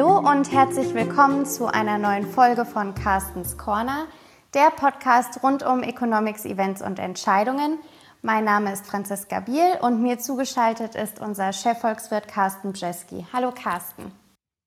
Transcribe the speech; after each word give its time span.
Hallo 0.00 0.16
und 0.16 0.50
herzlich 0.50 0.94
willkommen 0.94 1.44
zu 1.44 1.66
einer 1.66 1.98
neuen 1.98 2.24
Folge 2.24 2.64
von 2.64 2.94
Carstens 2.94 3.58
Corner, 3.58 4.06
der 4.54 4.70
Podcast 4.70 5.42
rund 5.42 5.62
um 5.62 5.82
Economics, 5.82 6.46
Events 6.46 6.80
und 6.80 6.98
Entscheidungen. 6.98 7.78
Mein 8.22 8.44
Name 8.44 8.72
ist 8.72 8.86
Franziska 8.86 9.40
Biel 9.40 9.76
und 9.82 10.00
mir 10.00 10.18
zugeschaltet 10.18 10.94
ist 10.94 11.20
unser 11.20 11.52
Chefvolkswirt 11.52 12.28
Carsten 12.28 12.72
Bjeski. 12.72 13.26
Hallo 13.30 13.52
Carsten. 13.54 14.10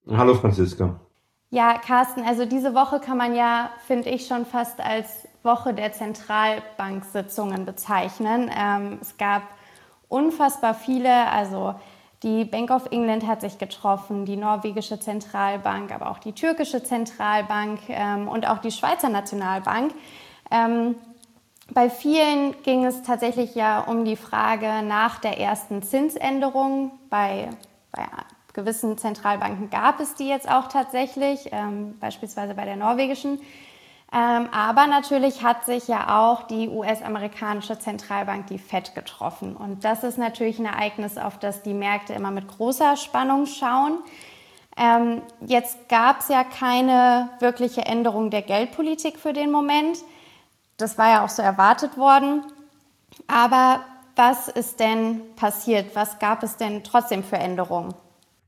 Hallo 0.08 0.36
Franziska. 0.36 1.00
Ja, 1.50 1.80
Carsten, 1.80 2.22
also 2.24 2.46
diese 2.46 2.76
Woche 2.76 3.00
kann 3.00 3.18
man 3.18 3.34
ja, 3.34 3.72
finde 3.88 4.10
ich, 4.10 4.28
schon 4.28 4.46
fast 4.46 4.80
als 4.82 5.28
Woche 5.42 5.74
der 5.74 5.94
Zentralbanksitzungen 5.94 7.66
bezeichnen. 7.66 8.52
Ähm, 8.56 9.00
es 9.02 9.18
gab 9.18 9.42
unfassbar 10.10 10.76
viele, 10.76 11.28
also 11.32 11.74
die 12.24 12.46
Bank 12.46 12.72
of 12.72 12.88
England 12.92 13.28
hat 13.28 13.42
sich 13.42 13.58
getroffen, 13.58 14.26
die 14.26 14.38
norwegische 14.38 15.00
Zentralbank, 15.00 15.94
aber 15.94 16.10
auch 16.10 16.20
die 16.20 16.32
türkische 16.32 16.82
Zentralbank 16.84 17.80
ähm, 17.90 18.28
und 18.28 18.48
auch 18.48 18.60
die 18.60 18.72
Schweizer 18.72 19.10
Nationalbank. 19.10 19.94
Ähm, 20.50 20.96
bei 21.74 21.90
vielen 21.90 22.62
ging 22.64 22.86
es 22.86 23.04
tatsächlich 23.04 23.56
ja 23.56 23.82
um 23.82 24.06
die 24.06 24.16
Frage 24.16 24.84
nach 24.84 25.20
der 25.20 25.40
ersten 25.40 25.84
Zinsänderung. 25.84 26.92
Bei, 27.10 27.50
bei 27.92 28.04
gewissen 28.54 28.98
Zentralbanken 28.98 29.70
gab 29.70 30.00
es 30.00 30.16
die 30.16 30.28
jetzt 30.28 30.50
auch 30.50 30.68
tatsächlich, 30.68 31.50
ähm, 31.52 31.98
beispielsweise 32.00 32.54
bei 32.54 32.66
der 32.66 32.76
norwegischen. 32.76 33.40
Ähm, 34.14 34.48
aber 34.52 34.86
natürlich 34.86 35.44
hat 35.44 35.66
sich 35.66 35.88
ja 35.88 36.22
auch 36.22 36.44
die 36.44 36.70
US-amerikanische 36.70 37.80
Zentralbank, 37.80 38.46
die 38.46 38.60
Fed, 38.60 38.94
getroffen. 38.94 39.56
Und 39.56 39.84
das 39.84 40.04
ist 40.04 40.20
natürlich 40.20 40.60
ein 40.60 40.66
Ereignis, 40.66 41.18
auf 41.18 41.40
das 41.40 41.64
die 41.64 41.74
Märkte 41.74 42.14
immer 42.14 42.30
mit 42.30 42.48
großer 42.48 42.96
Spannung 42.96 43.48
schauen. 43.48 43.98
Ähm, 44.78 45.24
jetzt 45.42 45.90
gab 45.90 46.20
es 46.20 46.28
ja 46.28 46.44
keine 46.44 47.30
wirkliche 47.40 47.86
Änderung 47.86 48.30
der 48.30 48.44
Geldpolitik 48.44 49.18
für 49.18 49.34
den 49.34 49.52
Moment. 49.52 49.98
Das 50.78 51.00
war 51.00 51.10
ja 51.10 51.26
auch 51.26 51.30
so 51.30 51.42
erwartet 51.42 51.98
worden. 51.98 52.44
Aber 53.28 53.82
was 54.16 54.48
ist 54.48 54.80
denn 54.80 55.22
passiert? 55.36 55.96
Was 55.96 56.20
gab 56.20 56.44
es 56.44 56.58
denn 56.58 56.84
trotzdem 56.84 57.24
für 57.24 57.38
Änderungen? 57.38 57.96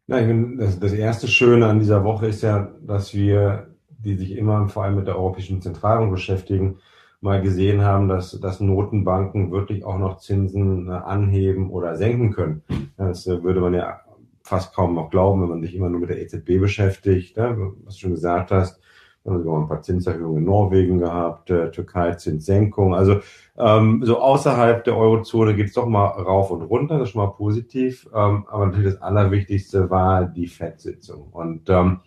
Ja, 0.05 0.19
ich 0.19 0.27
meine, 0.27 0.57
das, 0.57 0.79
das 0.79 0.93
erste 0.93 1.27
Schöne 1.27 1.65
an 1.65 1.79
dieser 1.79 2.03
Woche 2.03 2.27
ist 2.27 2.43
ja, 2.43 2.67
dass 2.81 3.15
wir 3.15 3.74
die 4.05 4.15
sich 4.15 4.37
immer 4.37 4.69
vor 4.69 4.83
allem 4.83 4.95
mit 4.95 5.07
der 5.07 5.17
Europäischen 5.17 5.61
Zentralbank 5.61 6.11
beschäftigen, 6.11 6.77
mal 7.21 7.41
gesehen 7.41 7.83
haben, 7.83 8.07
dass, 8.07 8.39
dass 8.39 8.59
Notenbanken 8.59 9.51
wirklich 9.51 9.83
auch 9.83 9.97
noch 9.97 10.19
Zinsen 10.19 10.87
äh, 10.87 10.91
anheben 10.91 11.69
oder 11.71 11.95
senken 11.95 12.31
können. 12.31 12.61
Das 12.97 13.27
äh, 13.27 13.43
würde 13.43 13.59
man 13.59 13.73
ja 13.73 14.01
fast 14.43 14.75
kaum 14.75 14.93
noch 14.93 15.09
glauben, 15.09 15.41
wenn 15.41 15.49
man 15.49 15.61
sich 15.61 15.75
immer 15.75 15.89
nur 15.89 16.01
mit 16.01 16.11
der 16.11 16.21
EZB 16.21 16.59
beschäftigt. 16.59 17.35
Was 17.35 17.95
du 17.95 17.99
schon 17.99 18.11
gesagt 18.11 18.51
hast, 18.51 18.79
wir 19.25 19.33
haben 19.33 19.43
sogar 19.43 19.59
ein 19.59 19.67
paar 19.67 19.81
Zinserhöhungen 19.81 20.37
in 20.37 20.45
Norwegen 20.45 20.99
gehabt, 20.99 21.49
äh, 21.49 21.71
Türkei 21.71 22.13
Zinssenkung. 22.13 22.93
Also 22.93 23.21
ähm, 23.57 24.03
so 24.05 24.19
außerhalb 24.19 24.83
der 24.83 24.95
Eurozone 24.95 25.55
geht's 25.55 25.73
doch 25.73 25.87
mal 25.87 26.05
rauf 26.05 26.51
und 26.51 26.61
runter, 26.61 26.99
das 26.99 27.07
ist 27.07 27.13
schon 27.13 27.25
mal 27.25 27.31
positiv. 27.31 28.07
Ähm, 28.13 28.45
aber 28.47 28.67
natürlich 28.67 28.93
das 28.93 29.01
Allerwichtigste 29.01 29.89
war 29.89 30.25
die 30.25 30.45
FED-Sitzung. 30.45 31.29
Und 31.31 31.67
ähm, 31.71 32.01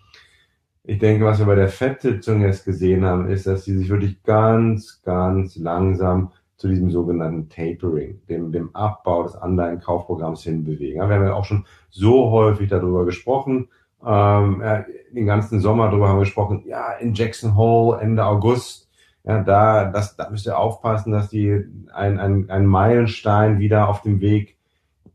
ich 0.88 0.98
denke, 0.98 1.26
was 1.26 1.38
wir 1.38 1.44
bei 1.44 1.54
der 1.54 1.68
FED-Sitzung 1.68 2.40
jetzt 2.40 2.64
gesehen 2.64 3.04
haben, 3.04 3.28
ist, 3.28 3.46
dass 3.46 3.64
sie 3.66 3.76
sich 3.76 3.90
wirklich 3.90 4.22
ganz, 4.22 5.02
ganz 5.02 5.56
langsam 5.56 6.32
zu 6.56 6.66
diesem 6.66 6.90
sogenannten 6.90 7.50
Tapering, 7.50 8.22
dem, 8.26 8.52
dem 8.52 8.74
Abbau 8.74 9.22
des 9.24 9.36
Anleihenkaufprogramms 9.36 10.42
hinbewegen. 10.44 11.06
wir 11.06 11.14
haben 11.14 11.24
ja 11.24 11.34
auch 11.34 11.44
schon 11.44 11.66
so 11.90 12.30
häufig 12.30 12.70
darüber 12.70 13.04
gesprochen, 13.04 13.68
ähm, 14.02 14.62
ja, 14.62 14.86
den 15.12 15.26
ganzen 15.26 15.60
Sommer 15.60 15.88
darüber 15.88 16.08
haben 16.08 16.16
wir 16.16 16.24
gesprochen, 16.24 16.62
ja, 16.66 16.92
in 16.92 17.12
Jackson 17.12 17.54
Hole 17.54 18.00
Ende 18.00 18.24
August, 18.24 18.88
ja, 19.24 19.42
da, 19.42 19.84
das, 19.90 20.16
da 20.16 20.30
müsst 20.30 20.46
ihr 20.46 20.58
aufpassen, 20.58 21.12
dass 21.12 21.28
die 21.28 21.66
ein, 21.92 22.18
ein, 22.18 22.48
ein 22.48 22.64
Meilenstein 22.64 23.58
wieder 23.58 23.90
auf 23.90 24.00
dem 24.00 24.22
Weg 24.22 24.56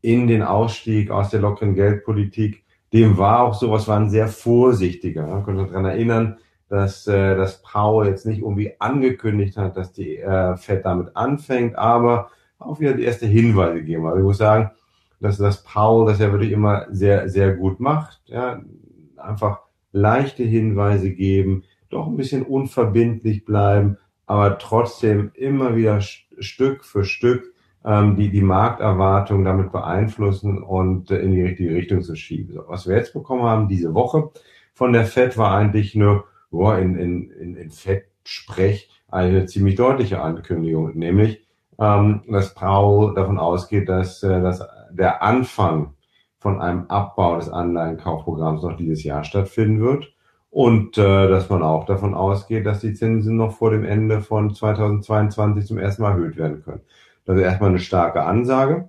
in 0.02 0.28
den 0.28 0.42
Ausstieg 0.42 1.10
aus 1.10 1.30
der 1.30 1.40
lockeren 1.40 1.74
Geldpolitik 1.74 2.63
dem 2.94 3.18
war 3.18 3.40
auch 3.42 3.54
sowas, 3.54 3.88
war 3.88 3.98
ein 3.98 4.08
sehr 4.08 4.28
vorsichtiger. 4.28 5.26
Man 5.26 5.42
konnte 5.42 5.66
daran 5.66 5.84
erinnern, 5.84 6.38
dass, 6.68 7.06
äh, 7.08 7.36
dass 7.36 7.60
Powell 7.60 8.08
jetzt 8.08 8.24
nicht 8.24 8.38
irgendwie 8.38 8.72
angekündigt 8.78 9.56
hat, 9.56 9.76
dass 9.76 9.92
die 9.92 10.16
äh, 10.16 10.56
Fed 10.56 10.84
damit 10.84 11.16
anfängt, 11.16 11.76
aber 11.76 12.30
auch 12.58 12.78
wieder 12.78 12.94
die 12.94 13.02
erste 13.02 13.26
Hinweise 13.26 13.80
gegeben. 13.80 14.06
Also 14.06 14.18
ich 14.18 14.24
muss 14.24 14.38
sagen, 14.38 14.70
dass 15.20 15.38
das 15.38 15.64
Powell 15.64 16.06
das 16.06 16.20
ja 16.20 16.30
wirklich 16.30 16.52
immer 16.52 16.86
sehr, 16.90 17.28
sehr 17.28 17.56
gut 17.56 17.80
macht. 17.80 18.20
Ja, 18.26 18.62
einfach 19.16 19.62
leichte 19.90 20.44
Hinweise 20.44 21.10
geben, 21.10 21.64
doch 21.90 22.06
ein 22.06 22.16
bisschen 22.16 22.42
unverbindlich 22.42 23.44
bleiben, 23.44 23.98
aber 24.26 24.58
trotzdem 24.58 25.32
immer 25.34 25.76
wieder 25.76 26.00
Stück 26.00 26.84
für 26.84 27.04
Stück 27.04 27.53
ähm, 27.84 28.16
die, 28.16 28.30
die 28.30 28.42
Markterwartung 28.42 29.44
damit 29.44 29.72
beeinflussen 29.72 30.62
und 30.62 31.10
äh, 31.10 31.18
in 31.18 31.32
die 31.32 31.42
richtige 31.42 31.74
Richtung 31.74 32.02
zu 32.02 32.16
schieben. 32.16 32.54
So, 32.54 32.64
was 32.66 32.86
wir 32.86 32.96
jetzt 32.96 33.12
bekommen 33.12 33.42
haben 33.42 33.68
diese 33.68 33.94
Woche 33.94 34.30
von 34.74 34.92
der 34.92 35.06
FED 35.06 35.38
war 35.38 35.54
eigentlich 35.54 35.94
nur 35.94 36.24
boah, 36.50 36.78
in, 36.78 36.96
in, 36.96 37.30
in, 37.30 37.56
in 37.56 37.70
FED-Sprech 37.70 38.90
eine 39.08 39.46
ziemlich 39.46 39.76
deutliche 39.76 40.20
Ankündigung, 40.20 40.96
nämlich, 40.96 41.46
ähm, 41.78 42.22
dass 42.28 42.54
Paul 42.54 43.14
davon 43.14 43.38
ausgeht, 43.38 43.88
dass, 43.88 44.22
äh, 44.22 44.40
dass 44.40 44.62
der 44.90 45.22
Anfang 45.22 45.94
von 46.38 46.60
einem 46.60 46.86
Abbau 46.88 47.36
des 47.36 47.48
Anleihenkaufprogramms 47.48 48.62
noch 48.62 48.76
dieses 48.76 49.02
Jahr 49.02 49.24
stattfinden 49.24 49.80
wird 49.80 50.12
und 50.50 50.98
äh, 50.98 51.28
dass 51.28 51.48
man 51.48 51.62
auch 51.62 51.86
davon 51.86 52.14
ausgeht, 52.14 52.66
dass 52.66 52.80
die 52.80 52.94
Zinsen 52.94 53.36
noch 53.36 53.56
vor 53.56 53.70
dem 53.70 53.84
Ende 53.84 54.20
von 54.20 54.54
2022 54.54 55.66
zum 55.66 55.78
ersten 55.78 56.02
Mal 56.02 56.12
erhöht 56.12 56.36
werden 56.36 56.62
können. 56.62 56.82
Das 57.24 57.36
ist 57.36 57.42
erstmal 57.42 57.70
eine 57.70 57.78
starke 57.78 58.22
Ansage. 58.22 58.88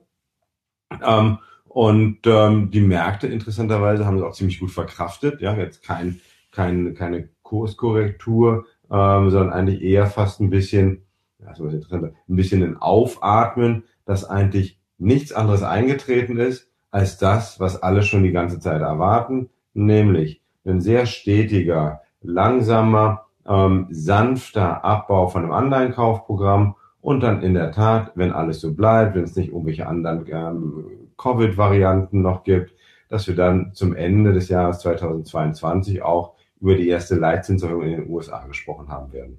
Ähm, 1.06 1.40
und 1.68 2.20
ähm, 2.26 2.72
die 2.72 2.82
Märkte 2.82 3.28
interessanterweise 3.28 4.06
haben 4.06 4.18
es 4.18 4.24
auch 4.24 4.34
ziemlich 4.34 4.60
gut 4.60 4.72
verkraftet. 4.72 5.42
Ja, 5.42 5.56
jetzt 5.56 5.84
kein, 5.84 6.22
kein, 6.52 6.96
keine 6.96 7.30
Kurskorrektur, 7.44 8.66
ähm, 8.90 9.30
sondern 9.30 9.52
eigentlich 9.52 9.82
eher 9.82 10.08
fast 10.08 10.40
ein 10.40 10.50
bisschen, 10.50 11.04
ja, 11.40 11.50
was 11.50 11.74
interessanter, 11.74 12.14
ein 12.30 12.36
bisschen 12.36 12.64
ein 12.64 12.78
Aufatmen, 12.78 13.84
dass 14.06 14.24
eigentlich 14.24 14.80
nichts 14.98 15.34
anderes 15.34 15.64
eingetreten 15.64 16.38
ist 16.38 16.70
als 16.92 17.18
das, 17.18 17.60
was 17.60 17.84
alle 17.84 18.04
schon 18.04 18.24
die 18.24 18.32
ganze 18.32 18.60
Zeit 18.60 18.82
erwarten, 18.82 19.50
nämlich 19.74 20.42
ein 20.64 20.80
sehr 20.80 21.06
stetiger, 21.06 22.02
langsamer, 22.22 23.26
ähm, 23.46 23.88
sanfter 23.92 24.84
Abbau 24.86 25.28
von 25.28 25.44
einem 25.44 25.52
Anleihenkaufprogramm 25.52 26.76
und 27.06 27.20
dann 27.20 27.44
in 27.44 27.54
der 27.54 27.72
Tat, 27.72 28.14
wenn 28.16 28.32
alles 28.32 28.62
so 28.62 28.74
bleibt, 28.74 29.14
wenn 29.14 29.26
es 29.26 29.36
nicht 29.36 29.50
irgendwelche 29.50 29.86
anderen 29.86 30.26
ähm, 30.28 30.86
Covid-Varianten 31.20 32.24
noch 32.24 32.44
gibt, 32.44 32.74
dass 33.10 33.28
wir 33.28 33.36
dann 33.36 33.76
zum 33.76 33.96
Ende 33.96 34.34
des 34.34 34.50
Jahres 34.50 34.80
2022 34.80 36.02
auch 36.02 36.34
über 36.60 36.74
die 36.74 36.88
erste 36.88 37.14
Leitzinserhöhung 37.14 37.84
in 37.84 37.92
den 37.92 38.10
USA 38.10 38.48
gesprochen 38.48 38.88
haben 38.90 39.14
werden. 39.14 39.38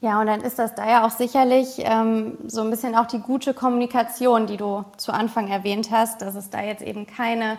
Ja, 0.00 0.22
und 0.22 0.26
dann 0.26 0.40
ist 0.40 0.58
das 0.58 0.74
da 0.74 0.88
ja 0.88 1.06
auch 1.06 1.10
sicherlich 1.10 1.80
ähm, 1.80 2.38
so 2.46 2.62
ein 2.62 2.70
bisschen 2.70 2.94
auch 2.94 3.06
die 3.06 3.20
gute 3.20 3.52
Kommunikation, 3.52 4.46
die 4.46 4.56
du 4.56 4.82
zu 4.96 5.12
Anfang 5.12 5.48
erwähnt 5.48 5.90
hast, 5.90 6.22
dass 6.22 6.34
es 6.34 6.48
da 6.48 6.62
jetzt 6.62 6.82
eben 6.82 7.06
keine 7.06 7.58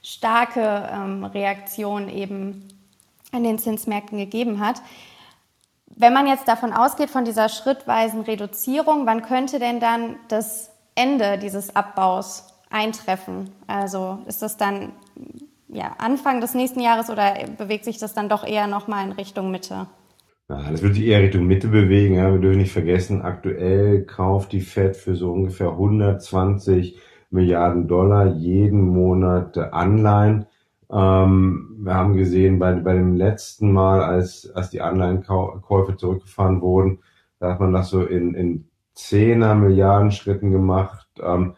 starke 0.00 0.88
ähm, 0.90 1.24
Reaktion 1.24 2.08
eben 2.08 2.64
an 3.32 3.44
den 3.44 3.58
Zinsmärkten 3.58 4.16
gegeben 4.16 4.60
hat. 4.60 4.80
Wenn 5.96 6.12
man 6.12 6.26
jetzt 6.26 6.46
davon 6.48 6.72
ausgeht, 6.72 7.10
von 7.10 7.24
dieser 7.24 7.48
schrittweisen 7.48 8.20
Reduzierung, 8.22 9.06
wann 9.06 9.22
könnte 9.22 9.58
denn 9.58 9.80
dann 9.80 10.16
das 10.28 10.70
Ende 10.94 11.38
dieses 11.38 11.74
Abbaus 11.74 12.46
eintreffen? 12.70 13.50
Also 13.66 14.18
ist 14.26 14.42
das 14.42 14.56
dann 14.56 14.92
ja, 15.68 15.96
Anfang 15.98 16.40
des 16.40 16.54
nächsten 16.54 16.80
Jahres 16.80 17.10
oder 17.10 17.34
bewegt 17.56 17.84
sich 17.84 17.98
das 17.98 18.14
dann 18.14 18.28
doch 18.28 18.46
eher 18.46 18.66
nochmal 18.66 19.06
in 19.06 19.12
Richtung 19.12 19.50
Mitte? 19.50 19.86
Das 20.48 20.82
wird 20.82 20.94
sich 20.94 21.04
eher 21.04 21.20
Richtung 21.20 21.46
Mitte 21.46 21.68
bewegen. 21.68 22.14
Ja. 22.14 22.32
Wir 22.32 22.40
dürfen 22.40 22.58
nicht 22.58 22.72
vergessen, 22.72 23.20
aktuell 23.20 24.04
kauft 24.04 24.52
die 24.52 24.62
Fed 24.62 24.96
für 24.96 25.14
so 25.14 25.30
ungefähr 25.30 25.70
120 25.70 26.98
Milliarden 27.30 27.86
Dollar 27.86 28.26
jeden 28.26 28.80
Monat 28.80 29.58
Anleihen. 29.58 30.46
Ähm, 30.90 31.76
wir 31.80 31.94
haben 31.94 32.16
gesehen, 32.16 32.58
bei, 32.58 32.72
bei 32.74 32.94
dem 32.94 33.16
letzten 33.16 33.72
Mal, 33.72 34.02
als, 34.02 34.50
als 34.54 34.70
die 34.70 34.80
Anleihenkäufe 34.80 35.96
zurückgefahren 35.96 36.60
wurden, 36.60 37.00
da 37.40 37.52
hat 37.52 37.60
man 37.60 37.72
das 37.72 37.90
so 37.90 38.02
in, 38.02 38.34
in 38.34 38.68
Zehner 38.94 39.54
Milliarden 39.54 40.10
Schritten 40.10 40.50
gemacht. 40.50 41.06
Ähm, 41.20 41.54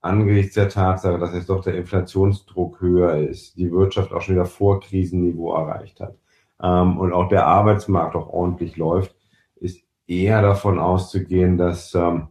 angesichts 0.00 0.54
der 0.54 0.68
Tatsache, 0.68 1.18
dass 1.18 1.34
jetzt 1.34 1.50
doch 1.50 1.62
der 1.62 1.76
Inflationsdruck 1.76 2.80
höher 2.80 3.16
ist, 3.16 3.56
die 3.56 3.70
Wirtschaft 3.70 4.12
auch 4.12 4.22
schon 4.22 4.36
wieder 4.36 4.46
vor 4.46 4.80
Krisenniveau 4.80 5.54
erreicht 5.54 6.00
hat 6.00 6.16
ähm, 6.62 6.98
und 6.98 7.12
auch 7.12 7.28
der 7.28 7.46
Arbeitsmarkt 7.46 8.14
auch 8.16 8.28
ordentlich 8.28 8.76
läuft, 8.76 9.14
ist 9.56 9.82
eher 10.06 10.42
davon 10.42 10.78
auszugehen, 10.78 11.58
dass, 11.58 11.94
ähm, 11.94 12.28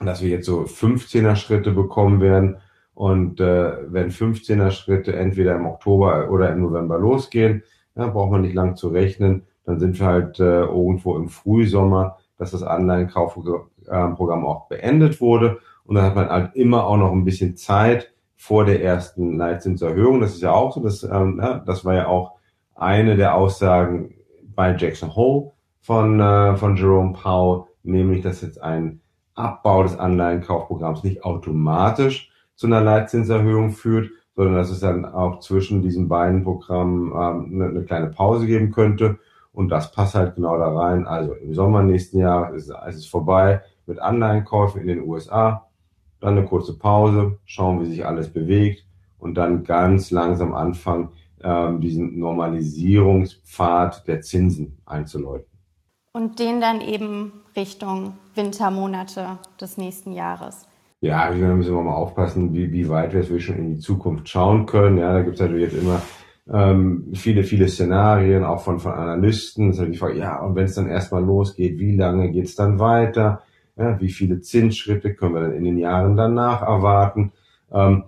dass 0.00 0.22
wir 0.22 0.28
jetzt 0.28 0.46
so 0.46 0.62
15er 0.62 1.36
Schritte 1.36 1.72
bekommen 1.72 2.20
werden 2.20 2.58
Und 2.96 3.40
äh, 3.40 3.92
wenn 3.92 4.10
15er 4.10 4.70
Schritte 4.70 5.14
entweder 5.14 5.54
im 5.54 5.66
Oktober 5.66 6.30
oder 6.30 6.50
im 6.50 6.62
November 6.62 6.98
losgehen, 6.98 7.62
ja, 7.94 8.06
braucht 8.06 8.30
man 8.30 8.40
nicht 8.40 8.54
lang 8.54 8.74
zu 8.74 8.88
rechnen, 8.88 9.42
dann 9.66 9.78
sind 9.78 10.00
wir 10.00 10.06
halt 10.06 10.40
äh, 10.40 10.62
irgendwo 10.62 11.14
im 11.16 11.28
Frühsommer, 11.28 12.16
dass 12.38 12.52
das 12.52 12.62
Anleihenkaufprogramm 12.62 14.46
auch 14.46 14.68
beendet 14.68 15.20
wurde. 15.20 15.58
Und 15.84 15.96
dann 15.96 16.06
hat 16.06 16.14
man 16.14 16.30
halt 16.30 16.56
immer 16.56 16.86
auch 16.86 16.96
noch 16.96 17.12
ein 17.12 17.26
bisschen 17.26 17.58
Zeit 17.58 18.14
vor 18.34 18.64
der 18.64 18.82
ersten 18.82 19.36
Leitzinserhöhung. 19.36 20.22
Das 20.22 20.32
ist 20.32 20.40
ja 20.40 20.52
auch 20.52 20.72
so, 20.72 20.80
dass, 20.80 21.02
ähm, 21.02 21.38
ja, 21.42 21.58
das 21.58 21.84
war 21.84 21.92
ja 21.92 22.08
auch 22.08 22.38
eine 22.74 23.16
der 23.16 23.34
Aussagen 23.34 24.14
bei 24.42 24.74
Jackson 24.74 25.14
Hole 25.14 25.52
von, 25.82 26.18
äh, 26.18 26.56
von 26.56 26.76
Jerome 26.76 27.12
Powell, 27.12 27.64
nämlich 27.82 28.22
dass 28.22 28.40
jetzt 28.40 28.62
ein 28.62 29.02
Abbau 29.34 29.82
des 29.82 29.98
Anleihenkaufprogramms 29.98 31.04
nicht 31.04 31.24
automatisch 31.24 32.32
zu 32.56 32.66
einer 32.66 32.80
Leitzinserhöhung 32.80 33.70
führt, 33.70 34.10
sondern 34.34 34.54
dass 34.54 34.70
es 34.70 34.80
dann 34.80 35.04
auch 35.04 35.40
zwischen 35.40 35.82
diesen 35.82 36.08
beiden 36.08 36.44
Programmen 36.44 37.12
ähm, 37.12 37.54
eine, 37.54 37.70
eine 37.70 37.84
kleine 37.84 38.08
Pause 38.08 38.46
geben 38.46 38.72
könnte. 38.72 39.18
Und 39.52 39.70
das 39.70 39.92
passt 39.92 40.14
halt 40.14 40.34
genau 40.34 40.58
da 40.58 40.76
rein. 40.76 41.06
Also 41.06 41.32
im 41.34 41.54
Sommer 41.54 41.82
nächsten 41.82 42.18
Jahr 42.18 42.52
ist, 42.54 42.70
ist 42.70 42.96
es 42.96 43.06
vorbei 43.06 43.62
mit 43.86 43.98
Anleihenkäufen 43.98 44.80
in 44.80 44.88
den 44.88 45.02
USA. 45.02 45.68
Dann 46.20 46.36
eine 46.36 46.46
kurze 46.46 46.78
Pause, 46.78 47.38
schauen, 47.44 47.80
wie 47.80 47.86
sich 47.86 48.04
alles 48.04 48.32
bewegt 48.32 48.84
und 49.18 49.34
dann 49.34 49.64
ganz 49.64 50.10
langsam 50.10 50.54
anfangen, 50.54 51.10
ähm, 51.42 51.80
diesen 51.80 52.18
Normalisierungspfad 52.18 54.06
der 54.06 54.20
Zinsen 54.20 54.78
einzuläuten. 54.84 55.46
Und 56.12 56.38
den 56.38 56.60
dann 56.60 56.80
eben 56.80 57.32
Richtung 57.54 58.14
Wintermonate 58.34 59.38
des 59.60 59.76
nächsten 59.76 60.12
Jahres. 60.12 60.66
Ja, 61.00 61.30
da 61.30 61.54
müssen 61.54 61.74
wir 61.74 61.82
mal 61.82 61.94
aufpassen, 61.94 62.54
wie, 62.54 62.72
wie 62.72 62.88
weit 62.88 63.12
wir 63.12 63.20
jetzt 63.20 63.42
schon 63.42 63.56
in 63.56 63.74
die 63.74 63.78
Zukunft 63.78 64.28
schauen 64.28 64.66
können. 64.66 64.98
Ja, 64.98 65.12
da 65.12 65.22
gibt 65.22 65.34
es 65.34 65.40
natürlich 65.40 65.72
jetzt 65.72 65.82
immer 65.82 66.00
ähm, 66.50 67.12
viele, 67.14 67.44
viele 67.44 67.68
Szenarien, 67.68 68.44
auch 68.44 68.62
von, 68.62 68.78
von 68.78 68.92
Analysten. 68.92 69.68
Das 69.68 69.76
ist 69.76 69.82
halt 69.82 69.92
die 69.94 69.98
Frage, 69.98 70.18
ja, 70.18 70.40
und 70.40 70.54
wenn 70.54 70.64
es 70.64 70.74
dann 70.74 70.88
erstmal 70.88 71.24
losgeht, 71.24 71.78
wie 71.78 71.96
lange 71.96 72.30
geht 72.30 72.46
es 72.46 72.54
dann 72.54 72.78
weiter? 72.78 73.42
Ja, 73.76 74.00
wie 74.00 74.08
viele 74.10 74.40
Zinsschritte 74.40 75.14
können 75.14 75.34
wir 75.34 75.42
dann 75.42 75.52
in 75.52 75.64
den 75.64 75.76
Jahren 75.76 76.16
danach 76.16 76.62
erwarten? 76.62 77.32
Ähm, 77.70 78.04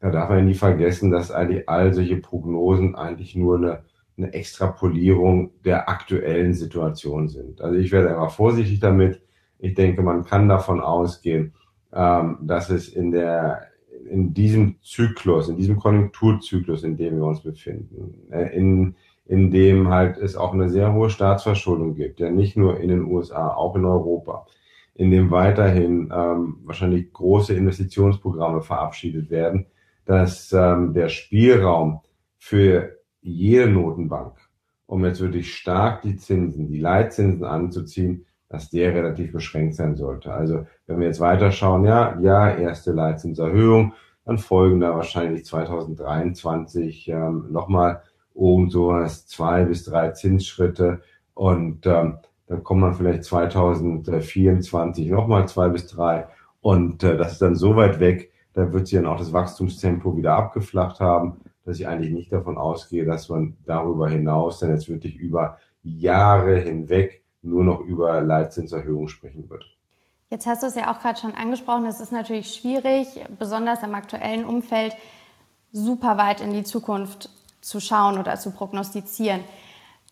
da 0.00 0.10
darf 0.10 0.30
man 0.30 0.44
nie 0.44 0.54
vergessen, 0.54 1.12
dass 1.12 1.30
eigentlich 1.30 1.68
all 1.68 1.94
solche 1.94 2.16
Prognosen 2.16 2.96
eigentlich 2.96 3.36
nur 3.36 3.56
eine, 3.56 3.84
eine 4.18 4.32
Extrapolierung 4.32 5.52
der 5.64 5.88
aktuellen 5.88 6.54
Situation 6.54 7.28
sind. 7.28 7.60
Also 7.60 7.78
ich 7.78 7.92
werde 7.92 8.08
immer 8.08 8.30
vorsichtig 8.30 8.80
damit. 8.80 9.22
Ich 9.60 9.74
denke, 9.74 10.02
man 10.02 10.24
kann 10.24 10.48
davon 10.48 10.80
ausgehen, 10.80 11.52
ähm, 11.92 12.38
dass 12.42 12.70
es 12.70 12.88
in 12.88 13.10
der 13.10 13.72
in 14.08 14.34
diesem 14.34 14.76
Zyklus, 14.82 15.48
in 15.48 15.56
diesem 15.56 15.78
Konjunkturzyklus, 15.78 16.84
in 16.84 16.96
dem 16.96 17.16
wir 17.16 17.24
uns 17.24 17.40
befinden, 17.40 18.30
äh, 18.30 18.54
in, 18.56 18.94
in 19.26 19.50
dem 19.50 19.88
halt 19.88 20.18
es 20.18 20.36
auch 20.36 20.52
eine 20.52 20.68
sehr 20.68 20.92
hohe 20.92 21.10
Staatsverschuldung 21.10 21.94
gibt, 21.94 22.20
ja 22.20 22.30
nicht 22.30 22.56
nur 22.56 22.80
in 22.80 22.88
den 22.88 23.04
USA, 23.04 23.48
auch 23.54 23.76
in 23.76 23.84
Europa, 23.84 24.46
in 24.94 25.10
dem 25.10 25.30
weiterhin 25.30 26.12
ähm, 26.14 26.58
wahrscheinlich 26.64 27.12
große 27.12 27.54
Investitionsprogramme 27.54 28.62
verabschiedet 28.62 29.30
werden, 29.30 29.66
dass 30.04 30.52
ähm, 30.52 30.92
der 30.92 31.08
Spielraum 31.08 32.00
für 32.36 32.98
jede 33.20 33.70
Notenbank, 33.70 34.34
um 34.86 35.04
jetzt 35.04 35.20
wirklich 35.20 35.54
stark 35.54 36.02
die 36.02 36.16
Zinsen, 36.16 36.68
die 36.68 36.80
Leitzinsen 36.80 37.44
anzuziehen, 37.44 38.26
dass 38.52 38.68
der 38.68 38.94
relativ 38.94 39.32
beschränkt 39.32 39.74
sein 39.74 39.96
sollte. 39.96 40.32
Also 40.32 40.66
wenn 40.86 41.00
wir 41.00 41.06
jetzt 41.06 41.20
weiterschauen, 41.20 41.84
ja, 41.84 42.18
ja, 42.20 42.54
erste 42.54 42.92
Leitzinserhöhung, 42.92 43.94
dann 44.26 44.36
folgen 44.38 44.78
da 44.78 44.94
wahrscheinlich 44.94 45.46
2023 45.46 47.08
ähm, 47.08 47.46
nochmal 47.50 48.02
um 48.34 48.70
sowas 48.70 49.26
zwei 49.26 49.64
bis 49.64 49.84
drei 49.84 50.10
Zinsschritte 50.10 51.00
und 51.34 51.86
ähm, 51.86 52.18
dann 52.46 52.62
kommt 52.62 52.82
man 52.82 52.94
vielleicht 52.94 53.24
2024 53.24 55.08
nochmal 55.08 55.48
zwei 55.48 55.70
bis 55.70 55.86
drei 55.86 56.26
und 56.60 57.02
äh, 57.02 57.16
das 57.16 57.32
ist 57.32 57.42
dann 57.42 57.56
so 57.56 57.74
weit 57.74 58.00
weg, 58.00 58.32
da 58.52 58.70
wird 58.70 58.86
sich 58.86 58.98
dann 58.98 59.06
auch 59.06 59.18
das 59.18 59.32
Wachstumstempo 59.32 60.14
wieder 60.16 60.34
abgeflacht 60.34 61.00
haben, 61.00 61.40
dass 61.64 61.80
ich 61.80 61.88
eigentlich 61.88 62.12
nicht 62.12 62.32
davon 62.32 62.58
ausgehe, 62.58 63.06
dass 63.06 63.30
man 63.30 63.56
darüber 63.64 64.10
hinaus 64.10 64.58
dann 64.60 64.70
jetzt 64.70 64.90
wirklich 64.90 65.16
über 65.16 65.56
Jahre 65.82 66.58
hinweg 66.58 67.21
nur 67.42 67.64
noch 67.64 67.80
über 67.80 68.20
Leitzinserhöhungen 68.20 69.08
sprechen 69.08 69.50
wird. 69.50 69.64
Jetzt 70.30 70.46
hast 70.46 70.62
du 70.62 70.66
es 70.66 70.74
ja 70.74 70.90
auch 70.90 71.00
gerade 71.00 71.20
schon 71.20 71.34
angesprochen, 71.34 71.84
es 71.84 72.00
ist 72.00 72.12
natürlich 72.12 72.54
schwierig, 72.54 73.06
besonders 73.38 73.82
im 73.82 73.94
aktuellen 73.94 74.44
Umfeld, 74.44 74.96
super 75.72 76.16
weit 76.16 76.40
in 76.40 76.52
die 76.52 76.64
Zukunft 76.64 77.28
zu 77.60 77.80
schauen 77.80 78.18
oder 78.18 78.38
zu 78.38 78.50
prognostizieren. 78.50 79.40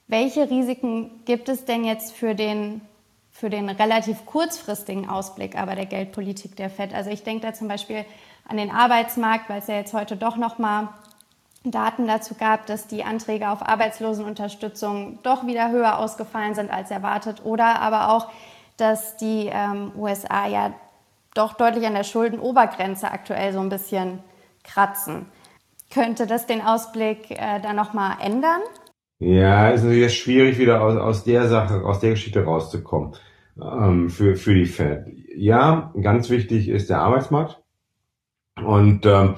Welche 0.08 0.50
Risiken 0.50 1.24
gibt 1.24 1.48
es 1.48 1.64
denn 1.64 1.84
jetzt 1.84 2.12
für 2.12 2.34
den 2.34 2.82
für 3.30 3.48
den 3.48 3.70
relativ 3.70 4.26
kurzfristigen 4.26 5.08
Ausblick 5.08 5.56
aber 5.56 5.74
der 5.74 5.86
Geldpolitik 5.86 6.56
der 6.56 6.68
FED. 6.68 6.92
Also 6.92 7.10
ich 7.10 7.22
denke 7.22 7.46
da 7.46 7.54
zum 7.54 7.68
Beispiel 7.68 8.04
an 8.46 8.56
den 8.56 8.70
Arbeitsmarkt, 8.70 9.48
weil 9.48 9.60
es 9.60 9.68
ja 9.68 9.76
jetzt 9.76 9.94
heute 9.94 10.16
doch 10.16 10.36
nochmal 10.36 10.88
Daten 11.64 12.06
dazu 12.06 12.34
gab, 12.34 12.66
dass 12.66 12.86
die 12.86 13.04
Anträge 13.04 13.50
auf 13.50 13.66
Arbeitslosenunterstützung 13.66 15.18
doch 15.22 15.46
wieder 15.46 15.70
höher 15.70 15.98
ausgefallen 15.98 16.54
sind 16.54 16.70
als 16.70 16.90
erwartet 16.90 17.42
oder 17.44 17.80
aber 17.80 18.12
auch, 18.12 18.28
dass 18.78 19.16
die 19.18 19.50
ähm, 19.52 19.92
USA 19.94 20.48
ja 20.48 20.72
doch 21.34 21.52
deutlich 21.52 21.86
an 21.86 21.94
der 21.94 22.04
Schuldenobergrenze 22.04 23.10
aktuell 23.10 23.52
so 23.52 23.60
ein 23.60 23.68
bisschen 23.68 24.20
kratzen. 24.64 25.26
Könnte 25.92 26.26
das 26.26 26.46
den 26.46 26.62
Ausblick 26.62 27.30
äh, 27.30 27.60
dann 27.60 27.76
nochmal 27.76 28.16
ändern? 28.22 28.60
Ja, 29.18 29.68
ist 29.68 29.84
natürlich 29.84 30.18
schwierig, 30.18 30.58
wieder 30.58 30.80
aus, 30.80 30.96
aus 30.96 31.24
der 31.24 31.46
Sache, 31.48 31.84
aus 31.84 32.00
der 32.00 32.10
Geschichte 32.10 32.42
rauszukommen 32.42 33.16
ähm, 33.60 34.08
für, 34.08 34.34
für 34.36 34.54
die 34.54 34.66
Fed. 34.66 35.06
Ja, 35.36 35.92
ganz 36.00 36.30
wichtig 36.30 36.68
ist 36.68 36.88
der 36.88 37.00
Arbeitsmarkt. 37.00 37.60
Und 38.56 39.04
ähm, 39.04 39.34